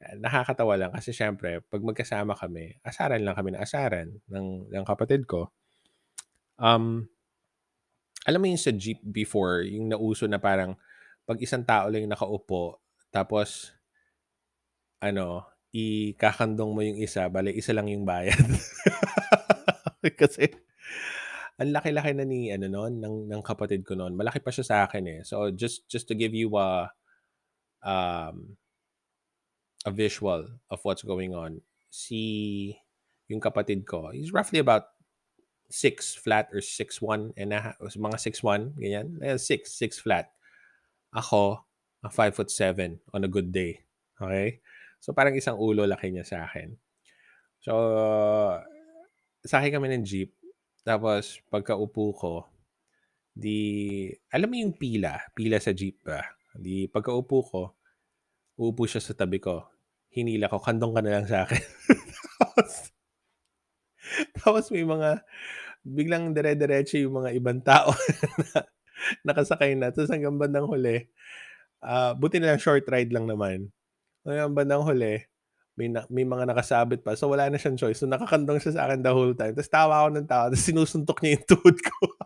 Nakakatawa 0.25 0.75
lang 0.81 0.93
kasi 0.97 1.13
syempre 1.13 1.61
pag 1.69 1.85
magkasama 1.85 2.33
kami, 2.33 2.81
asaran 2.81 3.21
lang 3.21 3.37
kami 3.37 3.53
na 3.53 3.65
asaran 3.65 4.17
ng 4.29 4.73
ng 4.73 4.85
kapatid 4.85 5.29
ko. 5.29 5.53
Um 6.61 7.09
alam 8.29 8.41
mo 8.41 8.47
yung 8.49 8.61
sa 8.61 8.73
jeep 8.73 9.01
before, 9.01 9.65
yung 9.65 9.89
nauso 9.89 10.29
na 10.29 10.37
parang 10.37 10.77
pag 11.25 11.41
isang 11.41 11.65
tao 11.65 11.89
lang 11.89 12.05
yung 12.05 12.13
nakaupo, 12.13 12.81
tapos 13.09 13.73
ano, 15.01 15.49
ikakandong 15.73 16.71
mo 16.77 16.81
yung 16.85 17.01
isa, 17.01 17.27
bale 17.33 17.57
isa 17.57 17.73
lang 17.73 17.89
yung 17.89 18.05
bayad. 18.05 18.37
Kasi 20.21 20.53
ang 21.61 21.77
laki-laki 21.77 22.17
na 22.17 22.25
ni 22.25 22.49
ano 22.49 22.73
noon 22.73 23.05
ng 23.05 23.17
ng 23.29 23.43
kapatid 23.45 23.85
ko 23.85 23.93
noon. 23.93 24.17
Malaki 24.17 24.41
pa 24.41 24.49
siya 24.49 24.65
sa 24.65 24.77
akin 24.89 25.05
eh. 25.05 25.21
So 25.29 25.53
just 25.53 25.85
just 25.93 26.09
to 26.09 26.17
give 26.17 26.33
you 26.33 26.49
a 26.57 26.89
um 27.85 28.57
a 29.85 29.93
visual 29.93 30.49
of 30.73 30.81
what's 30.83 31.05
going 31.05 31.37
on. 31.37 31.61
Si 31.93 32.73
yung 33.29 33.45
kapatid 33.45 33.85
ko, 33.85 34.11
he's 34.11 34.33
roughly 34.33 34.59
about 34.59 34.91
6 35.71 36.19
flat 36.19 36.51
or 36.51 36.59
6'1 36.59 37.33
and 37.39 37.55
a 37.55 37.61
half, 37.63 37.79
mga 37.79 38.19
6'1, 38.19 38.75
ganyan. 38.75 39.07
Eh, 39.23 39.39
6, 39.39 39.71
6 39.71 40.03
flat. 40.03 40.27
Ako, 41.15 41.63
5 42.03 42.35
foot 42.35 42.51
7 42.51 42.99
on 43.15 43.23
a 43.23 43.31
good 43.31 43.55
day. 43.55 43.79
Okay? 44.19 44.59
So, 44.99 45.15
parang 45.15 45.39
isang 45.39 45.57
ulo 45.57 45.87
laki 45.87 46.11
niya 46.11 46.27
sa 46.27 46.39
akin. 46.43 46.75
So, 47.63 47.73
sakay 49.47 49.71
kami 49.71 49.95
ng 49.95 50.03
jeep. 50.03 50.35
Tapos, 50.83 51.39
pagkaupo 51.53 52.05
ko, 52.17 52.35
di, 53.33 54.09
alam 54.33 54.49
mo 54.49 54.57
yung 54.57 54.75
pila, 54.77 55.21
pila 55.37 55.61
sa 55.61 55.77
jeep 55.77 56.01
ba? 56.05 56.25
Di, 56.57 56.89
pagkaupo 56.89 57.39
ko, 57.45 57.63
uupo 58.61 58.83
siya 58.89 59.05
sa 59.05 59.17
tabi 59.17 59.41
ko. 59.41 59.69
Hinila 60.11 60.51
ko, 60.51 60.59
kandong 60.59 60.97
ka 60.97 61.01
na 61.05 61.13
lang 61.17 61.27
sa 61.29 61.47
akin. 61.47 61.65
tapos, 62.41 62.73
tapos 64.41 64.65
may 64.75 64.83
mga, 64.83 65.23
biglang 65.85 66.37
dire-diretso 66.37 67.01
yung 67.01 67.25
mga 67.25 67.31
ibang 67.37 67.61
tao 67.65 67.93
na 68.53 68.61
nakasakay 69.25 69.73
na. 69.77 69.89
Tapos 69.93 70.13
hanggang 70.13 70.37
bandang 70.37 70.69
huli, 70.69 71.09
uh, 71.81 72.13
buti 72.17 72.37
na 72.41 72.55
lang 72.55 72.61
short 72.61 72.85
ride 72.89 73.13
lang 73.13 73.25
naman. 73.25 73.73
Hanggang 74.25 74.53
bandang 74.53 74.85
huli, 74.85 75.25
may, 75.81 75.89
na, 75.89 76.05
may 76.13 76.29
mga 76.29 76.45
nakasabit 76.53 77.01
pa. 77.01 77.17
So 77.17 77.33
wala 77.33 77.49
na 77.49 77.57
siyang 77.57 77.81
choice. 77.81 78.05
So 78.05 78.05
nakakandong 78.05 78.61
siya 78.61 78.77
sa 78.77 78.85
akin 78.85 79.01
the 79.01 79.17
whole 79.17 79.33
time. 79.33 79.57
Tapos 79.57 79.73
tawa 79.73 80.05
ako 80.05 80.09
ng 80.21 80.29
tawa. 80.29 80.45
Tapos 80.53 80.65
sinusuntok 80.69 81.25
niya 81.25 81.41
yung 81.41 81.49
tuhod 81.49 81.77
ko. 81.81 81.97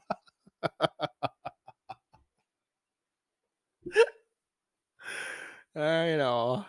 Ay, 5.74 6.14
nako. 6.18 6.66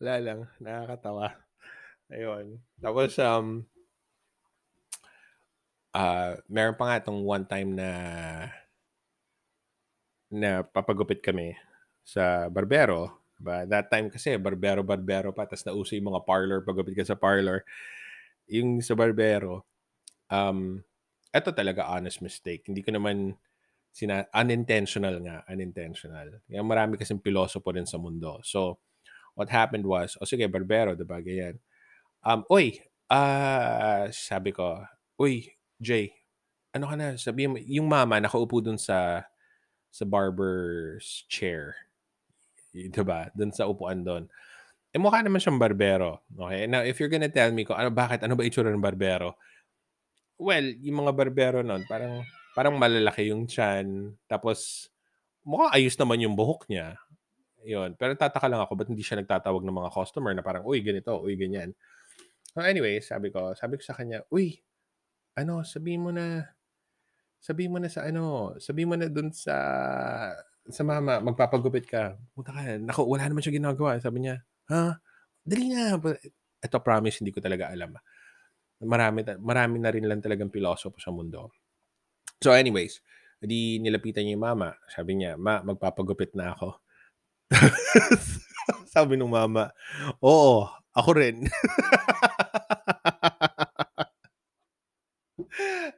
Wala 0.00 0.14
lang. 0.20 0.40
Nakakatawa. 0.60 1.26
Ayun. 2.12 2.60
Tapos, 2.80 3.12
um, 3.20 3.64
Ah, 5.92 6.40
meron 6.48 6.72
pa 6.72 6.88
nga 6.88 7.04
itong 7.04 7.20
one 7.20 7.44
time 7.44 7.76
na 7.76 7.88
na 10.32 10.64
papagupit 10.64 11.20
kami 11.20 11.52
sa 12.00 12.48
barbero. 12.48 13.21
Ba, 13.42 13.66
that 13.66 13.90
time 13.90 14.06
kasi 14.06 14.38
barbero 14.38 14.86
barbero 14.86 15.34
pa 15.34 15.44
tapos 15.50 15.66
nauso 15.66 15.98
yung 15.98 16.14
mga 16.14 16.22
parlor 16.22 16.62
pagupit 16.62 16.94
ka 16.94 17.02
sa 17.02 17.18
parlor. 17.18 17.66
Yung 18.46 18.78
sa 18.78 18.94
barbero 18.94 19.66
um 20.30 20.78
eto 21.34 21.50
talaga 21.50 21.90
honest 21.90 22.22
mistake. 22.22 22.62
Hindi 22.70 22.86
ko 22.86 22.94
naman 22.94 23.34
sina 23.92 24.24
unintentional 24.32 25.20
nga, 25.20 25.44
unintentional. 25.50 26.40
Kaya 26.48 26.62
marami 26.64 26.96
kasing 26.96 27.20
pilosopo 27.20 27.74
rin 27.74 27.84
sa 27.88 28.00
mundo. 28.00 28.40
So 28.46 28.80
what 29.34 29.52
happened 29.52 29.84
was, 29.84 30.16
o 30.16 30.24
oh, 30.24 30.28
sige, 30.28 30.48
barbero, 30.48 30.96
diba, 30.96 31.20
ganyan. 31.20 31.60
Um, 32.24 32.44
oy, 32.48 32.80
ah, 33.12 34.06
uh, 34.06 34.12
sabi 34.12 34.52
ko, 34.52 34.80
uy, 35.20 35.52
Jay, 35.82 36.12
ano 36.72 36.88
ka 36.88 36.94
na, 36.96 37.16
sabi 37.20 37.48
yung 37.68 37.88
mama 37.88 38.16
nakaupo 38.20 38.64
dun 38.64 38.80
sa 38.80 39.28
sa 39.92 40.04
barber's 40.08 41.28
chair. 41.28 41.91
Diba? 42.72 43.28
Dun 43.36 43.52
sa 43.52 43.68
upuan 43.68 44.00
doon. 44.00 44.24
Eh, 44.92 45.00
mukha 45.00 45.24
naman 45.24 45.40
siyang 45.40 45.60
barbero. 45.60 46.24
Okay? 46.32 46.68
Now, 46.68 46.84
if 46.84 47.00
you're 47.00 47.12
gonna 47.12 47.32
tell 47.32 47.48
me 47.52 47.64
ko, 47.64 47.72
ano, 47.72 47.88
bakit, 47.88 48.24
ano 48.24 48.36
ba 48.36 48.44
itsura 48.44 48.68
ng 48.68 48.84
barbero? 48.84 49.36
Well, 50.36 50.76
yung 50.84 51.04
mga 51.04 51.12
barbero 51.16 51.60
noon, 51.64 51.88
parang, 51.88 52.24
parang 52.52 52.76
malalaki 52.76 53.32
yung 53.32 53.48
chan. 53.48 54.12
Tapos, 54.28 54.88
mukha 55.44 55.72
ayos 55.72 55.96
naman 55.96 56.20
yung 56.20 56.36
buhok 56.36 56.68
niya. 56.68 57.00
Yun. 57.64 57.96
Pero 57.96 58.12
tataka 58.18 58.50
lang 58.52 58.60
ako, 58.60 58.72
ba't 58.76 58.88
hindi 58.92 59.00
siya 59.00 59.22
nagtatawag 59.24 59.64
ng 59.64 59.78
mga 59.80 59.90
customer 59.96 60.32
na 60.36 60.44
parang, 60.44 60.64
uy, 60.68 60.84
ganito, 60.84 61.16
uy, 61.24 61.40
ganyan. 61.40 61.72
So, 62.52 62.60
anyway, 62.60 63.00
sabi 63.00 63.32
ko, 63.32 63.56
sabi 63.56 63.80
ko 63.80 63.82
sa 63.86 63.96
kanya, 63.96 64.20
uy, 64.28 64.60
ano, 65.40 65.64
sabihin 65.64 66.04
mo 66.04 66.12
na 66.12 66.52
sabihin 67.42 67.74
mo 67.74 67.78
na 67.82 67.90
sa 67.90 68.06
ano, 68.06 68.54
sabihin 68.62 68.92
mo 68.92 68.96
na 69.00 69.10
dun 69.10 69.34
sa 69.34 69.56
sa 70.70 70.82
mama, 70.86 71.18
magpapagupit 71.18 71.86
ka. 71.90 72.14
Punta 72.36 72.54
ka, 72.54 72.62
naku, 72.78 73.02
wala 73.02 73.26
naman 73.26 73.42
siya 73.42 73.58
ginagawa. 73.58 73.98
Sabi 73.98 74.26
niya, 74.26 74.42
ha? 74.70 74.98
Dali 75.42 75.66
na. 75.74 75.98
Ito 76.62 76.78
promise, 76.78 77.18
hindi 77.18 77.34
ko 77.34 77.42
talaga 77.42 77.70
alam. 77.72 77.98
Marami, 78.82 79.26
marami 79.42 79.76
na 79.82 79.90
rin 79.90 80.06
lang 80.06 80.22
talagang 80.22 80.50
pilosopo 80.50 81.02
sa 81.02 81.10
mundo. 81.10 81.50
So 82.42 82.54
anyways, 82.54 83.02
di 83.42 83.82
nilapitan 83.82 84.22
niya 84.26 84.38
yung 84.38 84.46
mama. 84.46 84.74
Sabi 84.90 85.18
niya, 85.18 85.34
ma, 85.34 85.62
magpapagupit 85.66 86.34
na 86.38 86.54
ako. 86.54 86.78
Sabi 88.94 89.18
nung 89.18 89.34
mama, 89.34 89.74
oo, 90.22 90.66
ako 90.94 91.10
rin. 91.18 91.42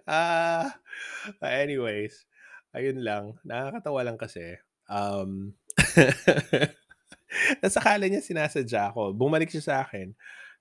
Ah, 0.05 0.68
anyways, 1.40 2.29
ayun 2.74 2.98
lang. 3.00 3.38
Nakakatawa 3.46 4.00
lang 4.02 4.18
kasi. 4.18 4.58
Um, 4.90 5.54
nasa 7.62 7.78
kala 7.80 8.10
niya 8.10 8.20
sinasadya 8.20 8.92
ako. 8.92 9.14
Bumalik 9.14 9.48
siya 9.48 9.64
sa 9.64 9.74
akin. 9.87 10.12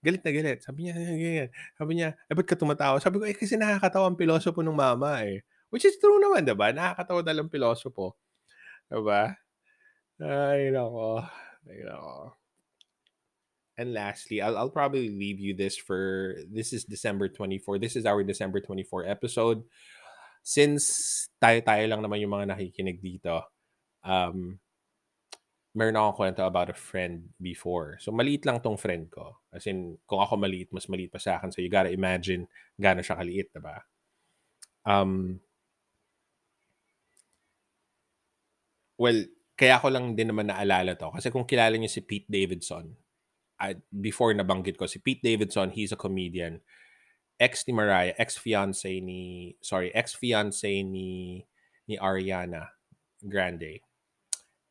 Galit 0.03 0.21
na 0.21 0.31
galit. 0.31 0.59
Sabi 0.61 0.87
niya, 0.87 0.93
ganyan. 0.95 1.49
Sabi 1.75 1.91
niya, 1.97 2.09
eh, 2.29 2.33
ba't 2.35 2.47
ka 2.47 2.55
tumatawa? 2.59 2.99
Sabi 3.01 3.17
ko, 3.19 3.25
eh, 3.25 3.35
kasi 3.35 3.55
nakakatawa 3.55 4.11
ang 4.11 4.19
pilosopo 4.19 4.61
ng 4.61 4.75
mama 4.75 5.23
eh. 5.25 5.41
Which 5.73 5.89
is 5.89 5.97
true 5.97 6.21
naman, 6.21 6.45
diba? 6.45 6.69
Nakakatawa 6.69 7.25
dalang 7.25 7.49
pilosopo. 7.49 8.13
Diba? 8.91 9.33
Ay, 10.21 10.69
nako. 10.69 11.25
Ay, 11.65 11.81
nako. 11.87 12.37
And 13.73 13.89
lastly, 13.89 14.37
I'll, 14.37 14.53
I'll 14.53 14.69
probably 14.69 15.09
leave 15.09 15.41
you 15.41 15.57
this 15.57 15.73
for 15.73 16.37
this 16.45 16.77
is 16.77 16.85
December 16.85 17.25
24. 17.25 17.81
This 17.81 17.97
is 17.97 18.05
our 18.05 18.21
December 18.21 18.61
24 18.61 19.09
episode. 19.09 19.65
Since 20.43 20.83
tayo-tayo 21.39 21.87
lang 21.87 22.03
naman 22.03 22.19
yung 22.19 22.35
mga 22.35 22.51
nakikinig 22.51 22.99
dito, 22.99 23.47
um, 24.03 24.59
meron 25.73 25.97
akong 25.97 26.17
kwento 26.19 26.45
about 26.45 26.69
a 26.69 26.77
friend 26.77 27.33
before. 27.41 27.97
So, 27.97 28.13
maliit 28.13 28.45
lang 28.45 28.61
tong 28.61 28.77
friend 28.77 29.09
ko. 29.09 29.41
As 29.49 29.65
in, 29.65 29.97
kung 30.05 30.21
ako 30.21 30.37
maliit, 30.37 30.69
mas 30.69 30.85
maliit 30.85 31.09
pa 31.09 31.17
sa 31.17 31.41
akin. 31.41 31.49
So, 31.49 31.65
you 31.65 31.71
gotta 31.71 31.89
imagine 31.89 32.45
gano'n 32.77 33.01
siya 33.01 33.17
kaliit, 33.17 33.49
diba? 33.49 33.81
Um, 34.85 35.41
well, 39.01 39.17
kaya 39.57 39.81
ko 39.81 39.89
lang 39.89 40.13
din 40.13 40.29
naman 40.29 40.53
naalala 40.53 40.93
to. 40.93 41.09
Kasi 41.09 41.33
kung 41.33 41.47
kilala 41.49 41.73
niyo 41.73 41.89
si 41.89 42.05
Pete 42.05 42.29
Davidson, 42.29 42.93
I, 43.57 43.79
before 43.89 44.33
nabanggit 44.35 44.77
ko 44.77 44.85
si 44.85 45.01
Pete 45.01 45.23
Davidson, 45.25 45.73
he's 45.73 45.93
a 45.93 45.97
comedian. 45.97 46.61
Ex 47.39 47.67
ni 47.67 47.73
Mariah, 47.73 48.13
ex-fiance 48.17 49.01
ni 49.01 49.55
sorry, 49.61 49.91
ex-fiance 49.93 50.83
ni 50.83 51.45
ni 51.87 51.97
Ariana 51.97 52.69
Grande. 53.27 53.81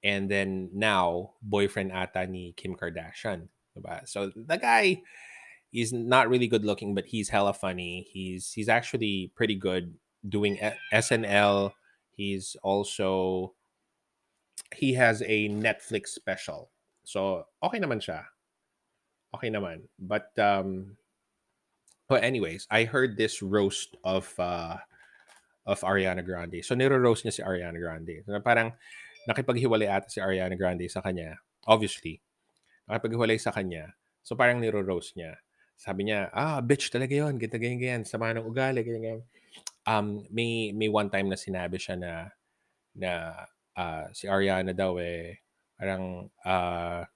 and 0.02 0.30
then 0.30 0.68
now 0.74 1.30
boyfriend 1.42 1.92
ata 1.92 2.26
ni 2.26 2.52
Kim 2.56 2.74
Kardashian. 2.74 3.48
Diba? 3.76 4.06
So 4.06 4.30
the 4.34 4.58
guy 4.58 5.00
he's 5.70 5.92
not 5.92 6.28
really 6.28 6.48
good 6.48 6.64
looking 6.64 6.94
but 6.94 7.06
he's 7.06 7.28
hella 7.28 7.54
funny. 7.54 8.06
He's 8.10 8.52
he's 8.52 8.68
actually 8.68 9.32
pretty 9.34 9.54
good 9.54 9.94
doing 10.28 10.58
SNL. 10.92 11.72
He's 12.10 12.56
also 12.62 13.54
he 14.74 14.94
has 14.94 15.22
a 15.22 15.48
Netflix 15.48 16.08
special. 16.08 16.70
So 17.04 17.46
okay 17.62 17.78
naman 17.78 18.02
siya. 18.02 18.26
Okay 19.34 19.48
naman. 19.48 19.88
But 19.98 20.34
um 20.38 20.98
but 22.12 22.20
anyways, 22.20 22.68
I 22.68 22.84
heard 22.84 23.16
this 23.16 23.40
roast 23.40 23.96
of 24.04 24.28
uh 24.36 24.76
of 25.64 25.80
Ariana 25.80 26.20
Grande. 26.20 26.60
So 26.60 26.76
niro-roast 26.76 27.24
niya 27.24 27.32
si 27.32 27.40
Ariana 27.40 27.80
Grande. 27.80 28.20
So, 28.28 28.36
parang 28.44 28.76
nakipaghiwalay 29.24 29.88
ata 29.88 30.12
si 30.12 30.20
Ariana 30.20 30.60
Grande 30.60 30.84
sa 30.92 31.00
kanya. 31.00 31.40
Obviously. 31.64 32.20
Nakipaghiwalay 32.84 33.40
sa 33.40 33.54
kanya. 33.54 33.96
So 34.20 34.36
parang 34.36 34.60
niro-roast 34.60 35.16
niya. 35.16 35.40
Sabi 35.80 36.12
niya, 36.12 36.28
ah, 36.36 36.60
bitch 36.60 36.92
talaga 36.92 37.16
yun. 37.16 37.40
Ganto, 37.40 37.56
ganyan, 37.56 37.80
ganyan. 37.80 38.02
Sama 38.04 38.34
ng 38.36 38.44
ugali, 38.44 38.84
ganyan, 38.84 39.02
ganyan. 39.02 39.22
Um, 39.88 40.22
may, 40.30 40.70
may 40.76 40.86
one 40.92 41.10
time 41.10 41.32
na 41.32 41.38
sinabi 41.38 41.80
siya 41.80 41.96
na 41.98 42.12
na 42.92 43.10
ah, 43.72 44.06
si 44.12 44.28
Ariana 44.28 44.76
daw 44.76 45.00
eh, 45.00 45.40
parang 45.80 46.28
ah, 46.44 47.06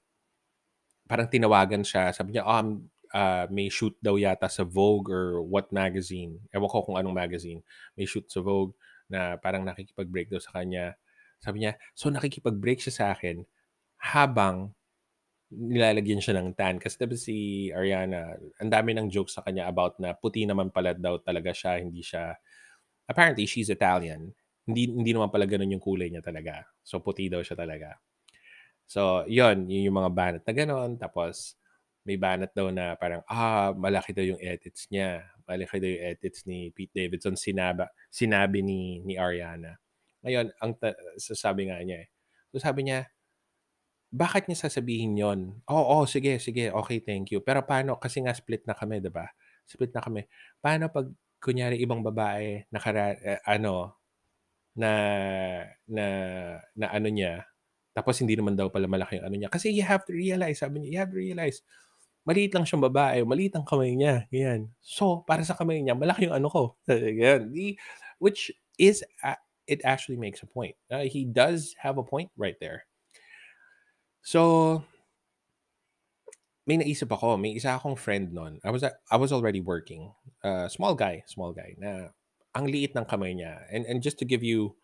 parang 1.06 1.28
tinawagan 1.30 1.84
siya. 1.86 2.10
Sabi 2.10 2.38
niya, 2.38 2.46
um, 2.46 2.86
ah, 3.16 3.48
may 3.48 3.72
shoot 3.72 3.96
daw 4.04 4.20
yata 4.20 4.46
sa 4.52 4.62
Vogue 4.68 5.08
or 5.08 5.40
what 5.40 5.72
magazine. 5.72 6.36
Ewan 6.52 6.68
ko 6.68 6.84
kung 6.84 7.00
anong 7.00 7.16
magazine. 7.16 7.64
May 7.96 8.04
shoot 8.04 8.28
sa 8.28 8.44
Vogue 8.44 8.76
na 9.08 9.40
parang 9.40 9.64
nakikipag-break 9.64 10.28
daw 10.28 10.40
sa 10.42 10.60
kanya. 10.60 11.00
Sabi 11.40 11.64
niya, 11.64 11.80
so 11.96 12.12
nakikipag-break 12.12 12.84
siya 12.84 12.92
sa 12.92 13.04
akin 13.16 13.40
habang 14.04 14.76
nilalagyan 15.50 16.20
siya 16.20 16.36
ng 16.36 16.52
tan. 16.58 16.76
Kasi 16.82 17.00
diba 17.00 17.16
si 17.16 17.36
Ariana, 17.72 18.36
ang 18.60 18.70
dami 18.70 18.92
ng 18.92 19.08
jokes 19.08 19.38
sa 19.38 19.42
kanya 19.46 19.70
about 19.70 19.96
na 20.02 20.12
puti 20.12 20.44
naman 20.44 20.68
pala 20.74 20.92
daw 20.92 21.16
talaga 21.22 21.54
siya, 21.56 21.80
hindi 21.80 22.02
siya, 22.04 22.36
apparently 23.08 23.46
she's 23.48 23.70
Italian. 23.72 24.34
Hindi, 24.66 24.90
hindi 24.90 25.12
naman 25.14 25.30
pala 25.30 25.46
ganun 25.48 25.72
yung 25.72 25.82
kulay 25.84 26.10
niya 26.10 26.20
talaga. 26.20 26.66
So 26.82 27.00
puti 27.00 27.30
daw 27.30 27.40
siya 27.40 27.56
talaga. 27.56 27.96
So, 28.86 29.26
yun, 29.26 29.66
yun 29.66 29.90
yung 29.90 29.98
mga 29.98 30.10
banat 30.14 30.42
na 30.46 30.54
gano'n. 30.54 30.94
Tapos, 30.94 31.58
may 32.06 32.14
banat 32.14 32.54
daw 32.54 32.70
na 32.70 32.94
parang, 32.94 33.26
ah, 33.26 33.74
malaki 33.74 34.14
daw 34.14 34.22
yung 34.22 34.38
edits 34.38 34.86
niya. 34.94 35.26
Malaki 35.42 35.82
daw 35.82 35.90
yung 35.90 36.04
edits 36.14 36.46
ni 36.46 36.70
Pete 36.70 36.94
Davidson. 36.94 37.34
Sinaba, 37.34 37.90
sinabi 38.08 38.62
ni, 38.62 39.02
ni 39.02 39.18
Ariana. 39.18 39.82
Ngayon, 40.22 40.54
ang 40.62 40.72
ta- 40.78 40.94
sasabi 41.18 41.66
nga 41.66 41.82
niya 41.82 42.06
eh. 42.06 42.08
So, 42.54 42.62
sabi 42.62 42.86
niya, 42.86 43.10
bakit 44.14 44.46
niya 44.46 44.70
sasabihin 44.70 45.18
yon? 45.18 45.40
Oo, 45.66 46.02
oh, 46.02 46.04
sige, 46.06 46.38
sige, 46.38 46.70
okay, 46.70 47.02
thank 47.02 47.34
you. 47.34 47.42
Pero 47.42 47.66
paano, 47.66 47.98
kasi 47.98 48.22
nga 48.22 48.32
split 48.32 48.62
na 48.70 48.78
kami, 48.78 49.02
di 49.02 49.10
ba? 49.10 49.26
Split 49.66 49.90
na 49.90 50.00
kami. 50.00 50.22
Paano 50.62 50.86
pag, 50.88 51.10
kunyari, 51.42 51.82
ibang 51.82 52.06
babae, 52.06 52.70
nakara, 52.70 53.18
eh, 53.18 53.42
ano, 53.44 53.98
na, 54.78 54.92
na, 55.90 56.06
na 56.78 56.86
ano 56.94 57.08
niya, 57.10 57.44
tapos 57.96 58.20
hindi 58.20 58.36
naman 58.36 58.52
daw 58.52 58.68
pala 58.68 58.84
malaki 58.84 59.16
yung 59.16 59.26
ano 59.26 59.36
niya. 59.40 59.48
Kasi 59.48 59.72
you 59.72 59.80
have 59.80 60.04
to 60.04 60.12
realize, 60.12 60.60
sabi 60.60 60.84
niya, 60.84 60.88
you 60.92 61.00
have 61.00 61.12
to 61.12 61.16
realize, 61.16 61.64
maliit 62.26 62.52
lang 62.52 62.66
siyang 62.66 62.82
babae, 62.82 63.22
maliit 63.22 63.54
ang 63.54 63.62
kamay 63.62 63.94
niya. 63.94 64.26
Ganyan. 64.28 64.74
So, 64.82 65.22
para 65.22 65.46
sa 65.46 65.54
kamay 65.54 65.78
niya, 65.80 65.94
malaki 65.94 66.26
yung 66.26 66.36
ano 66.36 66.50
ko. 66.50 66.62
Ganyan. 66.90 67.54
Which 68.18 68.50
is, 68.76 69.06
uh, 69.22 69.38
it 69.70 69.80
actually 69.86 70.18
makes 70.18 70.42
a 70.42 70.50
point. 70.50 70.74
Uh, 70.90 71.06
he 71.06 71.22
does 71.22 71.78
have 71.78 71.96
a 71.96 72.04
point 72.04 72.34
right 72.34 72.58
there. 72.58 72.84
So, 74.26 74.82
may 76.66 76.82
naisip 76.82 77.06
ako, 77.14 77.38
may 77.38 77.54
isa 77.54 77.78
akong 77.78 77.94
friend 77.94 78.34
nun. 78.34 78.58
I 78.66 78.74
was 78.74 78.82
I 78.82 79.16
was 79.16 79.30
already 79.30 79.62
working. 79.62 80.10
Uh, 80.42 80.66
small 80.66 80.98
guy, 80.98 81.22
small 81.30 81.54
guy 81.54 81.78
na 81.78 82.10
ang 82.50 82.66
liit 82.66 82.98
ng 82.98 83.06
kamay 83.06 83.38
niya. 83.38 83.62
And 83.70 83.86
and 83.86 84.02
just 84.02 84.18
to 84.18 84.26
give 84.26 84.42
you 84.42 84.74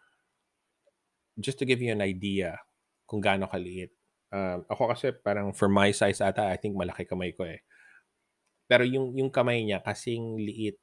just 1.42 1.58
to 1.58 1.66
give 1.66 1.82
you 1.82 1.90
an 1.90 1.98
idea 1.98 2.62
kung 3.10 3.18
gaano 3.18 3.50
kaliit. 3.50 3.90
Um, 4.32 4.64
ako 4.72 4.82
kasi 4.96 5.12
parang 5.12 5.52
for 5.52 5.68
my 5.68 5.92
size 5.92 6.20
ata, 6.24 6.48
I 6.48 6.56
think 6.56 6.72
malaki 6.74 7.04
kamay 7.04 7.36
ko 7.36 7.44
eh. 7.44 7.60
Pero 8.70 8.82
yung 8.86 9.12
yung 9.18 9.30
kamay 9.30 9.62
niya 9.66 9.82
kasing 9.84 10.38
liit, 10.40 10.78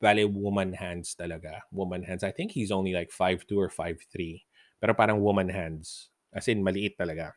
bale 0.00 0.24
woman 0.28 0.72
hands 0.76 1.16
talaga. 1.16 1.64
Woman 1.72 2.04
hands. 2.04 2.22
I 2.24 2.32
think 2.32 2.52
he's 2.52 2.70
only 2.70 2.92
like 2.92 3.10
5'2 3.10 3.58
or 3.58 3.70
5'3. 3.72 4.44
Pero 4.80 4.92
parang 4.94 5.20
woman 5.24 5.48
hands. 5.50 6.12
As 6.36 6.46
in, 6.52 6.60
maliit 6.62 7.00
talaga. 7.00 7.32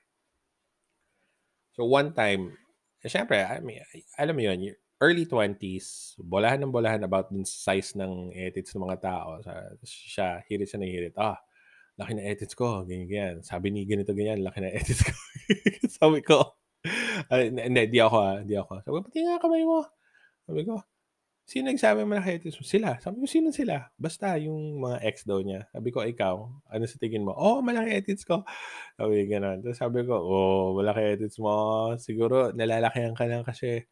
So 1.77 1.85
one 1.87 2.11
time, 2.13 2.57
syempre, 3.05 3.39
I 3.45 3.59
mean, 3.63 3.81
alam 4.17 4.35
mo 4.35 4.41
yun, 4.43 4.75
early 4.99 5.23
20s, 5.25 6.17
bolahan 6.19 6.59
ng 6.59 6.73
bolahan 6.73 7.05
about 7.07 7.31
dun 7.31 7.47
size 7.47 7.95
ng 7.95 8.35
edits 8.35 8.75
ng 8.75 8.83
mga 8.83 8.99
tao. 8.99 9.39
Siya, 9.85 10.43
hirit 10.49 10.67
siya 10.69 10.79
na 10.81 10.89
hirit. 10.89 11.15
Ah, 11.15 11.39
laki 11.99 12.15
na 12.15 12.23
edits 12.23 12.55
ko, 12.55 12.87
ganyan, 12.87 13.07
ganyan. 13.11 13.35
Sabi 13.43 13.75
ni 13.75 13.83
ganito, 13.83 14.15
ganyan, 14.15 14.39
laki 14.39 14.63
na 14.63 14.71
edits 14.79 15.03
ko. 15.03 15.11
Sabi 15.99 16.23
ko, 16.23 16.55
hindi, 17.27 17.91
di 17.91 17.99
ako 17.99 18.17
ah, 18.23 18.39
di 18.39 18.55
ako. 18.55 18.79
Sabi 18.87 18.95
ko, 18.95 19.03
pati 19.03 19.19
nga 19.27 19.43
kamay 19.43 19.67
mo. 19.67 19.83
Sabi 20.47 20.63
ko, 20.63 20.79
sino 21.43 21.67
nagsabi 21.67 22.07
mo 22.07 22.15
na 22.15 22.23
edits 22.23 22.55
mo? 22.55 22.63
Sila. 22.63 22.95
Sabi 23.03 23.19
ko, 23.19 23.25
sino 23.27 23.51
sila? 23.51 23.91
Basta 23.99 24.39
yung 24.39 24.79
mga 24.79 25.03
ex 25.03 25.27
daw 25.27 25.43
niya. 25.43 25.67
Sabi 25.75 25.91
ko, 25.91 26.07
ikaw, 26.07 26.47
ano 26.71 26.83
sa 26.87 26.95
tingin 26.95 27.27
mo? 27.27 27.35
Oh, 27.35 27.59
malaki 27.59 27.91
edits 27.91 28.23
ko. 28.23 28.47
Sabi 28.95 29.27
ko, 29.27 29.35
gano'n. 29.35 29.59
Tapos 29.59 29.77
sabi 29.81 29.99
ko, 30.07 30.15
oh, 30.15 30.79
malaki 30.79 31.19
edits 31.19 31.35
mo. 31.35 31.51
Siguro, 31.99 32.55
nalalakihan 32.55 33.11
ka 33.11 33.27
lang 33.27 33.43
kasi 33.43 33.83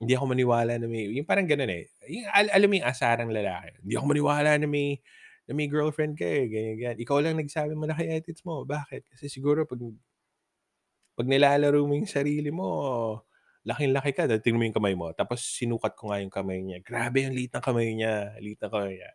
hindi 0.00 0.12
ako 0.12 0.32
maniwala 0.32 0.76
na 0.76 0.86
may, 0.88 1.08
yung 1.12 1.28
parang 1.28 1.48
ganun 1.48 1.72
eh. 1.72 1.88
Yung, 2.08 2.28
al- 2.28 2.52
alam 2.52 2.68
mo 2.68 2.74
yung 2.80 2.88
asarang 2.88 3.30
lalaki. 3.32 3.80
Hindi 3.84 3.94
ako 3.96 4.06
maniwala 4.12 4.50
na 4.60 4.68
may, 4.68 5.00
na 5.46 5.52
may 5.54 5.70
girlfriend 5.70 6.18
ka 6.18 6.26
eh. 6.26 6.50
Ganyan, 6.50 6.76
ganyan. 6.78 6.98
Ikaw 6.98 7.16
lang 7.22 7.38
nagsabi 7.38 7.78
malaki 7.78 8.04
edits 8.10 8.42
mo. 8.42 8.66
Bakit? 8.66 9.06
Kasi 9.14 9.30
siguro 9.30 9.62
pag, 9.62 9.78
pag 11.16 11.26
nilalaro 11.30 11.86
mo 11.86 11.94
yung 11.94 12.10
sarili 12.10 12.50
mo, 12.50 12.68
laking-laki 13.66 14.10
ka, 14.14 14.30
dahil 14.30 14.42
tingnan 14.42 14.58
mo 14.62 14.66
yung 14.70 14.78
kamay 14.78 14.94
mo. 14.94 15.06
Tapos 15.14 15.42
sinukat 15.42 15.94
ko 15.98 16.10
nga 16.10 16.22
yung 16.22 16.34
kamay 16.34 16.62
niya. 16.62 16.78
Grabe 16.82 17.26
yung 17.26 17.34
liit 17.34 17.54
ng 17.54 17.64
kamay 17.64 17.94
niya. 17.94 18.34
Liit 18.38 18.58
ng 18.62 18.70
kamay 18.70 18.94
niya. 18.98 19.10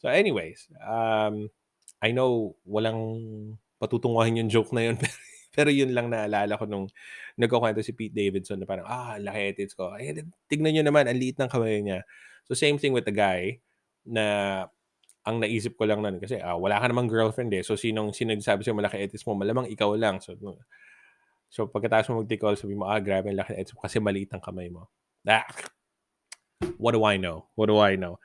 So 0.00 0.08
anyways, 0.12 0.68
um, 0.84 1.48
I 2.00 2.12
know 2.12 2.56
walang 2.64 3.00
patutunguhan 3.80 4.36
yung 4.40 4.52
joke 4.52 4.72
na 4.72 4.92
yun. 4.92 4.96
Pero 5.56 5.72
yun 5.72 5.90
lang 5.96 6.12
naalala 6.12 6.60
ko 6.60 6.68
nung 6.68 6.86
nagkukwento 7.40 7.80
si 7.80 7.96
Pete 7.96 8.14
Davidson 8.14 8.60
na 8.60 8.66
parang, 8.68 8.86
ah, 8.86 9.16
laki 9.16 9.40
edits 9.56 9.74
ko. 9.74 9.90
Ay, 9.96 10.14
tignan 10.46 10.76
nyo 10.76 10.84
naman, 10.86 11.08
ang 11.08 11.18
liit 11.18 11.40
ng 11.40 11.50
kamay 11.50 11.80
niya. 11.80 12.04
So 12.46 12.56
same 12.56 12.76
thing 12.80 12.92
with 12.96 13.08
the 13.08 13.12
guy 13.12 13.60
na 14.04 14.68
ang 15.28 15.44
naisip 15.44 15.76
ko 15.76 15.84
lang 15.84 16.00
nun 16.00 16.16
kasi 16.16 16.40
ah, 16.40 16.56
wala 16.56 16.80
ka 16.80 16.88
namang 16.88 17.12
girlfriend 17.12 17.52
eh. 17.52 17.60
So 17.60 17.76
sinong 17.76 18.16
sino 18.16 18.32
nagsabi 18.32 18.64
sa'yo 18.64 18.72
malaki 18.72 18.96
edits 18.96 19.28
mo? 19.28 19.36
Malamang 19.36 19.68
ikaw 19.68 19.92
lang. 19.92 20.24
So 20.24 20.32
So 21.48 21.64
pagkatapos 21.64 22.12
mo 22.12 22.24
mag-take 22.24 22.44
sabi 22.56 22.76
mo, 22.76 22.84
ah, 22.84 23.00
grabe 23.00 23.32
laki 23.32 23.56
edits 23.56 23.72
mo 23.72 23.80
kasi 23.80 24.00
maliit 24.00 24.32
ang 24.32 24.44
kamay 24.44 24.68
mo. 24.68 24.88
Ah, 25.24 25.44
what 26.76 26.92
do 26.92 27.04
I 27.04 27.16
know? 27.16 27.48
What 27.56 27.72
do 27.72 27.80
I 27.80 27.96
know? 27.96 28.20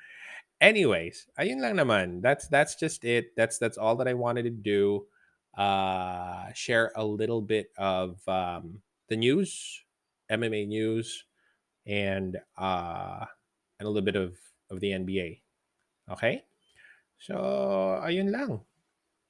Anyways, 0.60 1.28
ayun 1.40 1.60
lang 1.60 1.76
naman. 1.76 2.24
That's 2.24 2.48
that's 2.48 2.76
just 2.76 3.04
it. 3.04 3.36
That's 3.36 3.60
that's 3.60 3.76
all 3.76 4.00
that 4.00 4.08
I 4.08 4.16
wanted 4.16 4.48
to 4.48 4.56
do. 4.56 5.08
Uh 5.56 6.52
share 6.56 6.92
a 6.96 7.04
little 7.04 7.44
bit 7.44 7.72
of 7.76 8.20
um 8.28 8.80
the 9.08 9.20
news, 9.20 9.84
MMA 10.32 10.68
news, 10.68 11.28
and 11.88 12.40
uh 12.56 13.28
and 13.80 13.86
a 13.86 13.92
little 13.92 14.08
bit 14.08 14.16
of 14.16 14.36
of 14.72 14.80
the 14.80 14.96
NBA. 14.96 15.44
Okay? 16.12 16.44
So, 17.24 17.40
ayun 18.04 18.36
lang. 18.36 18.60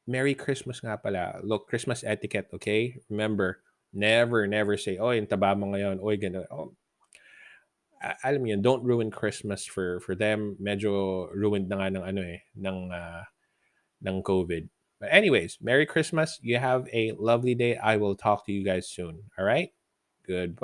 Merry 0.09 0.33
Christmas 0.33 0.81
nga 0.81 0.97
pala. 0.97 1.37
Look, 1.45 1.69
Christmas 1.69 2.01
etiquette, 2.01 2.49
okay? 2.49 2.97
Remember, 3.07 3.61
never, 3.93 4.49
never 4.49 4.73
say, 4.81 4.97
oh, 4.97 5.13
yung 5.13 5.29
taba 5.29 5.53
mo 5.53 5.77
ngayon, 5.77 6.01
oy. 6.01 6.17
Oh, 6.49 6.73
alam 8.25 8.41
mo 8.41 8.47
yun, 8.49 8.65
don't 8.65 8.83
ruin 8.83 9.13
Christmas 9.13 9.63
for 9.63 10.01
for 10.03 10.11
them. 10.17 10.57
Medyo 10.59 11.29
ruined 11.31 11.69
na 11.69 11.77
nga 11.79 11.87
ng 11.93 12.03
ano 12.03 12.21
eh, 12.25 12.43
ng, 12.57 12.91
uh, 12.91 13.23
ng 14.03 14.17
COVID. 14.25 14.67
But 14.99 15.13
anyways, 15.13 15.59
Merry 15.61 15.85
Christmas. 15.85 16.39
You 16.41 16.57
have 16.57 16.89
a 16.91 17.13
lovely 17.15 17.55
day. 17.55 17.77
I 17.77 17.95
will 17.95 18.15
talk 18.15 18.43
to 18.47 18.51
you 18.51 18.65
guys 18.65 18.89
soon. 18.89 19.23
All 19.37 19.45
right? 19.45 19.69
Goodbye. 20.27 20.63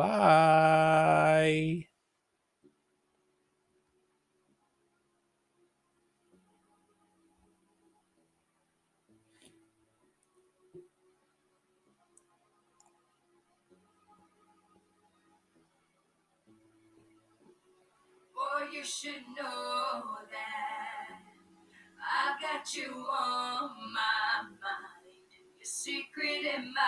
You 18.79 18.85
should 18.85 19.27
know 19.35 20.01
that 20.31 21.19
I've 21.99 22.39
got 22.41 22.73
you 22.73 22.93
on 22.93 23.71
my 23.93 24.41
mind. 24.41 25.19
You're 25.57 25.65
secret 25.65 26.45
admirer. 26.45 26.79